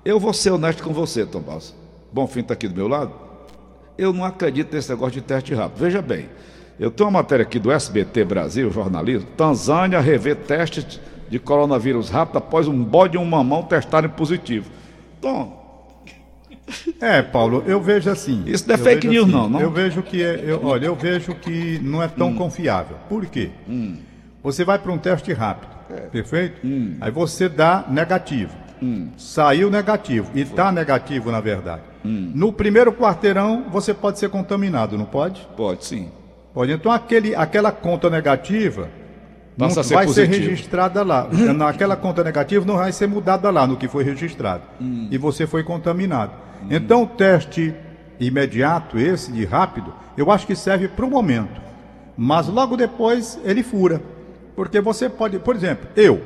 Eu 0.02 0.18
vou 0.18 0.32
ser 0.32 0.50
honesto 0.50 0.82
com 0.82 0.94
você, 0.94 1.26
Tom 1.26 1.40
Barros. 1.40 1.74
Bom 2.10 2.26
fim 2.26 2.42
tá 2.42 2.54
aqui 2.54 2.66
do 2.66 2.74
meu 2.74 2.88
lado. 2.88 3.12
Eu 3.98 4.10
não 4.10 4.24
acredito 4.24 4.74
nesse 4.74 4.88
negócio 4.88 5.12
de 5.12 5.20
teste 5.20 5.52
rápido. 5.54 5.78
Veja 5.78 6.00
bem, 6.00 6.26
eu 6.78 6.90
tenho 6.90 7.06
uma 7.10 7.18
matéria 7.18 7.42
aqui 7.42 7.58
do 7.58 7.70
SBT 7.70 8.24
Brasil, 8.24 8.70
jornalismo. 8.70 9.28
Tanzânia 9.36 10.00
revê 10.00 10.34
testes 10.34 10.98
de 11.28 11.38
coronavírus 11.38 12.08
rápido 12.08 12.38
após 12.38 12.66
um 12.66 12.82
bode 12.82 13.16
e 13.16 13.20
um 13.20 13.24
mamão 13.26 13.62
testarem 13.62 14.08
positivo. 14.08 14.70
Tom, 15.20 15.60
É, 17.00 17.20
Paulo, 17.20 17.62
eu 17.66 17.80
vejo 17.82 18.08
assim. 18.08 18.44
Isso 18.46 18.66
não 18.68 18.74
é 18.76 18.78
fake 18.78 19.06
news, 19.08 19.28
não, 19.28 19.48
não? 19.50 19.60
Eu 19.60 19.70
vejo 19.72 20.02
que 20.02 20.22
é, 20.22 20.40
eu- 20.46 20.64
olha, 20.64 20.86
eu 20.86 20.94
vejo 20.94 21.34
que 21.34 21.78
não 21.82 22.00
é 22.02 22.06
tão 22.08 22.28
Hum. 22.28 22.36
confiável. 22.36 22.96
Por 23.08 23.26
quê? 23.26 23.50
Você 24.42 24.64
vai 24.64 24.78
para 24.78 24.92
um 24.92 24.96
teste 24.98 25.32
rápido, 25.32 25.68
É. 25.96 26.00
perfeito? 26.08 26.66
Hum. 26.66 26.96
Aí 27.00 27.10
você 27.10 27.48
dá 27.48 27.84
negativo. 27.88 28.52
Saiu 29.18 29.70
negativo 29.70 30.30
e 30.34 30.40
está 30.40 30.72
negativo 30.72 31.30
na 31.30 31.38
verdade. 31.40 31.82
Hum. 32.02 32.32
No 32.34 32.50
primeiro 32.50 32.90
quarteirão 32.92 33.66
você 33.70 33.92
pode 33.92 34.18
ser 34.18 34.30
contaminado, 34.30 34.96
não 34.96 35.04
pode? 35.04 35.46
pode 35.56 35.84
sim. 35.84 36.08
Pode. 36.54 36.72
Então 36.72 36.90
aquele, 36.90 37.34
aquela 37.34 37.70
conta 37.70 38.08
negativa 38.08 38.88
não 39.56 39.68
Passa 39.68 39.82
ser 39.82 39.94
vai 39.94 40.08
ser 40.08 40.26
positivo. 40.26 40.50
registrada 40.50 41.02
lá. 41.02 41.28
Naquela 41.54 41.94
conta 41.94 42.24
negativa 42.24 42.64
não 42.64 42.76
vai 42.76 42.90
ser 42.92 43.06
mudada 43.06 43.50
lá 43.50 43.66
no 43.66 43.76
que 43.76 43.86
foi 43.86 44.02
registrado. 44.02 44.62
Hum. 44.80 45.08
E 45.10 45.18
você 45.18 45.46
foi 45.46 45.62
contaminado. 45.62 46.32
Então 46.70 47.02
o 47.02 47.06
teste 47.06 47.74
imediato, 48.18 48.98
esse 48.98 49.30
de 49.30 49.44
rápido, 49.44 49.92
eu 50.16 50.30
acho 50.30 50.46
que 50.46 50.54
serve 50.54 50.88
para 50.88 51.04
o 51.04 51.10
momento. 51.10 51.60
Mas 52.16 52.48
logo 52.48 52.76
depois 52.76 53.38
ele 53.44 53.62
fura. 53.62 54.00
Porque 54.56 54.80
você 54.80 55.08
pode, 55.08 55.38
por 55.38 55.54
exemplo, 55.56 55.88
eu. 55.96 56.20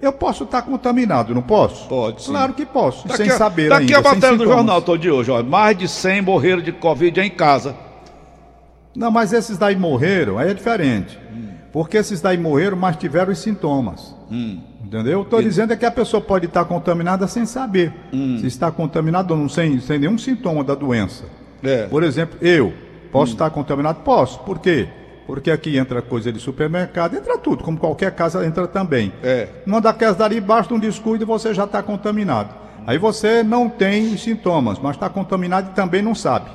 Eu 0.00 0.12
posso 0.12 0.44
estar 0.44 0.60
contaminado, 0.62 1.34
não 1.34 1.40
posso? 1.42 1.88
Pode, 1.88 2.22
sim. 2.22 2.30
Claro 2.30 2.52
que 2.52 2.66
posso, 2.66 3.08
sem 3.16 3.30
a- 3.30 3.36
saber 3.38 3.70
daqui 3.70 3.94
ainda. 3.94 3.98
a 3.98 4.02
sem 4.02 4.14
matéria 4.20 4.36
do 4.36 4.44
jornal 4.44 4.82
todo 4.82 5.00
de 5.00 5.10
hoje, 5.10 5.30
ó. 5.30 5.42
Mais 5.42 5.76
de 5.76 5.88
100 5.88 6.20
morreram 6.20 6.60
de 6.62 6.70
Covid 6.72 7.18
em 7.20 7.30
casa. 7.30 7.74
Não, 8.94 9.10
mas 9.10 9.32
esses 9.32 9.56
daí 9.58 9.76
morreram, 9.76 10.38
aí 10.38 10.50
é 10.50 10.54
diferente. 10.54 11.18
Porque 11.72 11.96
esses 11.98 12.20
daí 12.20 12.38
morreram, 12.38 12.76
mas 12.76 12.96
tiveram 12.96 13.32
os 13.32 13.38
sintomas. 13.38 14.14
Entendeu? 14.82 15.12
Eu 15.12 15.22
estou 15.22 15.42
dizendo 15.42 15.72
é 15.72 15.76
que 15.76 15.84
a 15.84 15.90
pessoa 15.90 16.20
pode 16.20 16.46
estar 16.46 16.64
contaminada 16.64 17.26
sem 17.26 17.44
saber. 17.44 17.92
Se 18.40 18.46
está 18.46 18.70
contaminado 18.70 19.32
ou 19.32 19.40
não, 19.40 19.48
sem, 19.48 19.78
sem 19.80 19.98
nenhum 19.98 20.16
sintoma 20.18 20.62
da 20.64 20.74
doença. 20.74 21.24
É. 21.62 21.86
Por 21.86 22.02
exemplo, 22.02 22.38
eu 22.40 22.72
posso 23.12 23.32
estar 23.32 23.50
contaminado? 23.50 24.00
Posso. 24.00 24.38
Por 24.40 24.58
quê? 24.58 24.88
Porque 25.26 25.50
aqui 25.50 25.76
entra 25.76 26.00
coisa 26.00 26.32
de 26.32 26.38
supermercado, 26.38 27.16
entra 27.16 27.36
tudo, 27.36 27.64
como 27.64 27.78
qualquer 27.78 28.12
casa 28.12 28.46
entra 28.46 28.66
também. 28.68 29.12
É. 29.22 29.48
Numa 29.66 29.80
daquelas 29.80 30.16
dali, 30.16 30.40
basta 30.40 30.72
um 30.72 30.78
descuido 30.78 31.24
e 31.24 31.26
você 31.26 31.52
já 31.52 31.64
está 31.64 31.82
contaminado. 31.82 32.54
Aí 32.86 32.98
você 32.98 33.42
não 33.42 33.68
tem 33.68 34.14
os 34.14 34.22
sintomas, 34.22 34.78
mas 34.78 34.94
está 34.94 35.08
contaminado 35.08 35.70
e 35.72 35.74
também 35.74 36.00
não 36.00 36.14
sabe. 36.14 36.48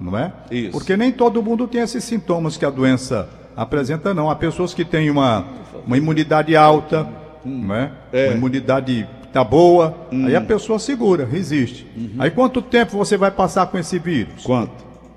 Não 0.00 0.16
é? 0.16 0.26
Hum. 0.26 0.30
Isso. 0.50 0.70
Porque 0.72 0.96
nem 0.96 1.12
todo 1.12 1.42
mundo 1.42 1.68
tem 1.68 1.82
esses 1.82 2.02
sintomas 2.02 2.56
que 2.56 2.64
a 2.64 2.70
doença 2.70 3.28
apresenta, 3.54 4.14
não. 4.14 4.30
Há 4.30 4.36
pessoas 4.36 4.72
que 4.72 4.84
têm 4.84 5.10
uma, 5.10 5.44
uma 5.86 5.98
imunidade 5.98 6.56
alta, 6.56 7.06
não 7.44 7.74
é? 7.74 7.84
Hum. 7.84 7.90
É. 8.12 8.24
Hum. 8.24 8.28
Uma 8.28 8.36
imunidade 8.38 9.06
tá 9.30 9.44
boa, 9.44 9.94
aí 10.10 10.34
a 10.34 10.40
pessoa 10.40 10.78
segura, 10.78 11.26
resiste. 11.26 11.86
Uhum. 11.94 12.14
Aí 12.18 12.30
quanto 12.30 12.62
tempo 12.62 12.96
você 12.96 13.16
vai 13.16 13.30
passar 13.30 13.66
com 13.66 13.78
esse 13.78 13.98
vírus? 13.98 14.42
Quanto? 14.42 14.72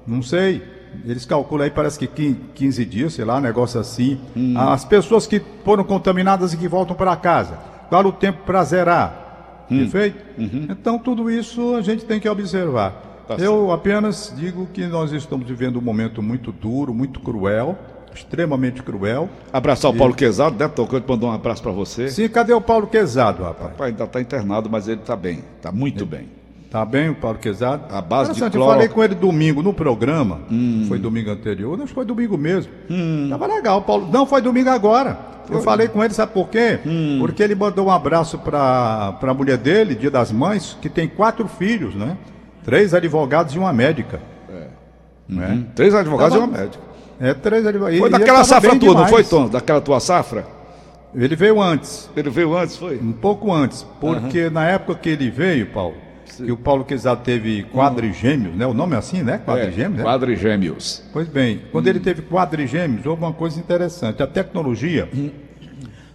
Não 0.06 0.22
sei. 0.22 0.62
Eles 1.06 1.26
calculam 1.26 1.64
aí, 1.66 1.72
parece 1.72 1.98
que 1.98 2.08
15 2.08 2.40
15 2.54 2.86
dias, 2.86 3.14
sei 3.14 3.26
lá, 3.26 3.38
um 3.38 3.42
negócio 3.42 3.80
assim. 3.80 4.20
Hum. 4.36 4.54
As 4.58 4.86
pessoas 4.86 5.26
que 5.26 5.42
foram 5.64 5.84
contaminadas 5.84 6.54
e 6.54 6.58
que 6.58 6.68
voltam 6.68 6.96
para 6.96 7.16
casa, 7.16 7.58
qual 7.90 8.06
o 8.06 8.12
tempo 8.12 8.40
para 8.46 8.64
zerar? 8.64 9.66
Hum. 9.70 9.80
Perfeito? 9.80 10.24
Uhum. 10.38 10.68
Então, 10.70 11.00
tudo 11.00 11.30
isso 11.30 11.76
a 11.76 11.82
gente 11.82 12.06
tem 12.06 12.20
que 12.20 12.28
observar. 12.28 13.26
Tá 13.28 13.36
Eu 13.36 13.72
apenas 13.72 14.34
digo 14.36 14.68
que 14.68 14.86
nós 14.88 15.12
estamos 15.12 15.48
vivendo 15.48 15.78
um 15.78 15.82
momento 15.82 16.22
muito 16.22 16.52
duro, 16.52 16.94
muito 16.94 17.20
cruel, 17.20 17.78
extremamente 18.14 18.84
cruel. 18.84 19.30
Abraçar 19.54 19.92
o 19.92 19.96
Paulo 19.96 20.14
Quezado, 20.14 20.58
né, 20.58 20.70
eu 20.78 21.04
mandou 21.08 21.30
um 21.30 21.34
abraço 21.34 21.64
pra 21.64 21.72
você. 21.72 22.10
Sim, 22.10 22.28
cadê 22.28 22.54
o 22.54 22.62
Paulo 22.62 22.88
Quezado, 22.88 23.44
rapaz? 23.44 23.72
Rapaz, 23.72 23.92
ainda 23.92 24.08
tá 24.08 24.20
internado, 24.20 24.70
mas 24.70 24.88
ele 24.88 25.02
tá 25.02 25.16
bem. 25.16 25.44
Tá 25.62 25.72
muito 25.72 26.06
bem. 26.06 26.41
Tá 26.72 26.86
bem 26.86 27.10
o 27.10 27.16
Paulo 27.16 27.38
Quezado? 27.38 27.94
A 27.94 28.02
base 28.02 28.32
de 28.32 28.40
cloro. 28.40 28.56
Eu 28.58 28.66
falei 28.66 28.88
com 28.88 29.04
ele 29.04 29.14
domingo 29.14 29.62
no 29.62 29.74
programa. 29.74 30.40
Foi 30.88 30.98
domingo 30.98 31.30
anterior, 31.30 31.78
não 31.78 31.86
foi 31.86 32.06
domingo 32.06 32.38
mesmo. 32.38 32.72
Tava 33.30 33.46
legal, 33.46 33.82
Paulo. 33.82 34.08
Não, 34.10 34.26
foi 34.26 34.42
domingo 34.42 34.70
agora. 34.70 35.18
Eu 35.50 35.62
falei 35.62 35.90
com 35.90 36.02
ele, 36.02 36.14
sabe 36.14 36.32
por 36.32 36.48
quê? 36.48 36.80
Porque 37.20 37.44
ele 37.44 37.56
mandou 37.56 37.88
um 37.88 37.92
abraço 37.92 38.38
para 38.40 39.18
a 39.22 39.34
mulher 39.34 39.58
dele, 39.58 39.94
Dia 39.96 40.10
das 40.10 40.32
Mães, 40.32 40.78
que 40.82 40.88
tem 40.90 41.10
quatro 41.10 41.46
filhos, 41.46 41.94
né? 41.94 42.16
Três 42.64 42.94
advogados 42.94 43.54
e 43.54 43.60
uma 43.60 43.74
médica. 43.74 44.22
Né? 45.28 45.66
Três 45.76 45.94
advogados 45.94 46.38
Tava- 46.38 46.46
e 46.46 46.50
um 46.50 46.58
médico. 46.58 46.84
É, 47.20 47.34
três 47.34 47.66
advogados. 47.68 48.00
Foi 48.00 48.08
E 48.08 48.12
daquela 48.12 48.44
safra 48.46 48.80
tua, 48.80 48.94
não 48.94 49.08
foi. 49.08 49.24
Tom? 49.26 49.50
Daquela 49.50 49.82
tua 49.82 50.00
safra? 50.00 50.46
Ele 51.14 51.36
veio 51.36 51.62
antes. 51.62 52.10
Ele 52.16 52.30
veio 52.30 52.58
antes, 52.58 52.78
foi? 52.78 52.98
Um 52.98 53.12
pouco 53.12 53.52
antes, 53.52 53.86
porque 54.00 54.50
na 54.50 54.66
época 54.66 54.96
que 54.96 55.10
ele 55.10 55.30
veio, 55.30 55.68
Paulo, 55.68 55.96
que 56.38 56.52
o 56.52 56.58
Paulo 56.58 56.84
Quezado 56.86 57.22
teve 57.24 57.64
quadrigêmeos, 57.64 58.56
né? 58.56 58.66
O 58.66 58.74
nome 58.74 58.96
é 58.96 58.98
assim, 59.00 59.22
né? 59.24 59.40
Quadrigêmeos, 59.46 59.98
né? 59.98 60.04
Quadrigêmeos. 60.04 61.04
Pois 61.14 61.28
bem, 61.28 61.62
quando 61.72 61.88
ele 61.88 62.00
teve 62.00 62.22
quadrigêmeos, 62.22 63.06
houve 63.06 63.22
uma 63.24 63.34
coisa 63.34 63.60
interessante. 63.60 64.22
A 64.24 64.28
tecnologia 64.28 65.08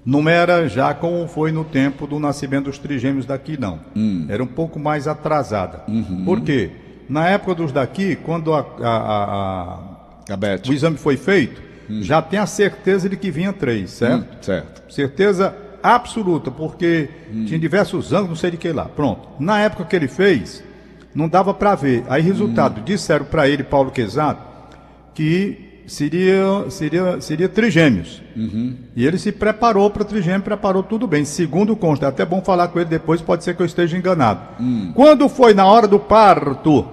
não 0.04 0.28
era 0.28 0.68
já 0.68 0.94
como 0.94 1.26
foi 1.26 1.50
no 1.50 1.64
tempo 1.64 2.06
do 2.06 2.18
nascimento 2.20 2.64
dos 2.66 2.78
trigêmeos 2.78 3.26
daqui, 3.26 3.58
não. 3.58 3.80
Era 4.28 4.42
um 4.42 4.46
pouco 4.46 4.78
mais 4.78 5.08
atrasada. 5.08 5.82
Por 6.24 6.40
quê? 6.40 6.70
Na 7.08 7.28
época 7.28 7.54
dos 7.54 7.72
daqui, 7.72 8.16
quando 8.16 8.52
a- 8.52 8.66
a- 8.80 8.86
a- 8.86 9.78
a- 10.32 10.36
o 10.70 10.72
exame 10.72 10.96
foi 10.96 11.16
feito, 11.16 11.62
já 12.00 12.20
tem 12.20 12.38
a 12.38 12.46
certeza 12.46 13.08
de 13.08 13.16
que 13.16 13.30
vinha 13.30 13.52
três, 13.52 13.90
certo? 13.90 14.44
Certo. 14.44 14.82
Certeza 14.92 15.54
absoluta, 15.94 16.50
porque 16.50 17.08
tinha 17.46 17.58
diversos 17.58 18.12
ângulos, 18.12 18.30
não 18.30 18.36
sei 18.36 18.50
de 18.50 18.56
que 18.56 18.72
lá. 18.72 18.84
Pronto. 18.86 19.28
Na 19.38 19.60
época 19.60 19.84
que 19.84 19.94
ele 19.96 20.08
fez, 20.08 20.62
não 21.14 21.28
dava 21.28 21.54
para 21.54 21.74
ver. 21.74 22.04
Aí, 22.08 22.22
resultado, 22.22 22.80
disseram 22.82 23.24
para 23.24 23.48
ele, 23.48 23.62
Paulo 23.62 23.90
Quezado, 23.90 24.38
que 25.14 25.82
seria, 25.86 26.64
seria, 26.68 27.20
seria 27.20 27.48
trigêmeos. 27.48 28.22
E 28.94 29.06
ele 29.06 29.16
se 29.18 29.32
preparou 29.32 29.88
para 29.90 30.04
trigêmeo, 30.04 30.42
preparou 30.42 30.82
tudo 30.82 31.06
bem. 31.06 31.24
Segundo 31.24 31.74
consta, 31.76 32.06
é 32.06 32.08
até 32.08 32.24
bom 32.24 32.42
falar 32.42 32.68
com 32.68 32.78
ele 32.80 32.88
depois, 32.88 33.22
pode 33.22 33.44
ser 33.44 33.54
que 33.54 33.62
eu 33.62 33.66
esteja 33.66 33.96
enganado. 33.96 34.40
Quando 34.94 35.28
foi 35.28 35.54
na 35.54 35.64
hora 35.66 35.86
do 35.88 35.98
parto, 35.98 36.86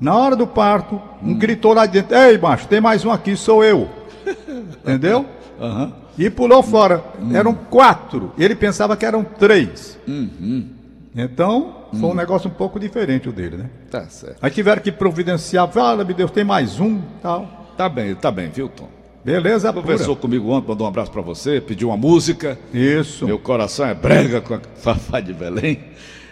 na 0.00 0.16
hora 0.16 0.34
do 0.36 0.46
parto, 0.46 1.00
um 1.22 1.34
gritou 1.38 1.72
lá 1.72 1.86
dentro: 1.86 2.16
Ei, 2.16 2.36
macho, 2.38 2.66
tem 2.68 2.80
mais 2.80 3.04
um 3.04 3.10
aqui, 3.10 3.36
sou 3.36 3.62
eu. 3.64 3.88
Entendeu? 4.82 5.24
E 6.20 6.28
pulou 6.28 6.62
fora. 6.62 7.02
Eram 7.32 7.54
quatro. 7.54 8.32
Ele 8.36 8.54
pensava 8.54 8.94
que 8.96 9.06
eram 9.06 9.24
três. 9.24 9.98
Então, 11.16 11.76
foi 11.98 12.10
um 12.10 12.14
negócio 12.14 12.48
um 12.48 12.52
pouco 12.52 12.78
diferente 12.78 13.28
o 13.28 13.32
dele, 13.32 13.56
né? 13.56 13.70
Tá 13.90 14.04
certo. 14.04 14.36
Aí 14.42 14.50
tiveram 14.50 14.80
que 14.82 14.92
providenciar, 14.92 15.66
fala, 15.68 16.04
meu 16.04 16.14
Deus, 16.14 16.30
tem 16.30 16.44
mais 16.44 16.78
um, 16.78 17.00
tal. 17.22 17.72
Tá 17.76 17.88
bem, 17.88 18.14
tá 18.14 18.30
bem, 18.30 18.50
viu, 18.50 18.68
Tom? 18.68 18.88
Beleza, 19.24 19.72
pura. 19.72 19.82
Conversou 19.82 20.14
comigo 20.14 20.50
ontem, 20.50 20.68
mandou 20.68 20.86
um 20.86 20.88
abraço 20.90 21.10
pra 21.10 21.22
você, 21.22 21.60
pediu 21.60 21.88
uma 21.88 21.96
música. 21.96 22.58
Isso. 22.72 23.24
Meu 23.26 23.38
coração 23.38 23.86
é 23.86 23.94
brega 23.94 24.40
com 24.40 24.54
a 24.54 24.60
Fafá 24.76 25.20
de 25.20 25.32
Belém. 25.32 25.80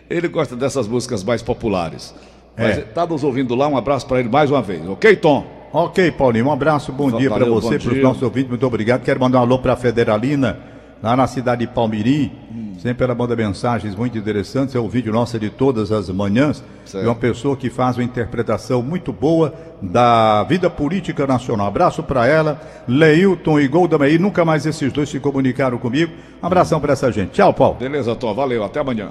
Ele 0.09 0.29
gosta 0.29 0.55
dessas 0.55 0.87
músicas 0.87 1.25
mais 1.25 1.43
populares. 1.43 2.15
Mas 2.57 2.79
É. 2.79 2.81
tá 2.83 3.07
nos 3.07 3.25
ouvindo 3.25 3.55
lá, 3.55 3.69
um 3.69 3.77
abraço 3.77 4.07
pra 4.07 4.21
ele 4.21 4.29
mais 4.29 4.51
uma 4.51 4.61
vez, 4.63 4.87
ok, 4.89 5.17
Tom? 5.17 5.58
Ok, 5.73 6.11
Paulinho, 6.13 6.47
um 6.47 6.53
abraço, 6.53 6.93
bom 6.93 7.11
dia 7.11 7.31
para 7.31 7.45
você, 7.45 7.79
para 7.79 7.93
os 7.93 8.03
nossos 8.03 8.23
ouvintes, 8.23 8.49
muito 8.49 8.67
obrigado. 8.67 9.03
Quero 9.03 9.21
mandar 9.21 9.39
um 9.39 9.43
alô 9.43 9.59
para 9.59 9.75
a 9.75 9.77
Federalina, 9.77 10.59
lá 11.03 11.17
na 11.17 11.27
cidade 11.27 11.67
de 11.67 11.73
Palmirim, 11.73 12.33
Sempre 12.79 13.05
ela 13.05 13.15
manda 13.15 13.35
mensagens 13.35 13.95
muito 13.97 14.17
interessantes. 14.17 14.75
É 14.75 14.79
o 14.79 14.89
vídeo 14.89 15.13
nosso 15.13 15.39
de 15.39 15.51
todas 15.51 15.91
as 15.91 16.09
manhãs. 16.11 16.63
Certo. 16.85 17.05
É 17.05 17.09
uma 17.09 17.15
pessoa 17.15 17.57
que 17.57 17.69
faz 17.69 17.97
uma 17.97 18.05
interpretação 18.05 18.83
muito 18.83 19.13
boa 19.13 19.53
da 19.83 20.45
vida 20.45 20.71
política 20.71 21.27
nacional. 21.27 21.67
Abraço 21.67 22.05
para 22.05 22.27
ela, 22.27 22.61
Leilton 22.87 23.59
e 23.59 23.67
Golda 23.67 23.99
Meir. 23.99 24.21
Nunca 24.21 24.45
mais 24.45 24.65
esses 24.65 24.93
dois 24.93 25.09
se 25.09 25.19
comunicaram 25.19 25.77
comigo. 25.77 26.13
Um 26.41 26.47
abração 26.47 26.81
para 26.81 26.93
essa 26.93 27.11
gente. 27.11 27.33
Tchau, 27.33 27.53
Paulo. 27.53 27.77
Beleza, 27.77 28.15
Tom. 28.15 28.33
Valeu. 28.33 28.63
Até 28.63 28.79
amanhã. 28.79 29.11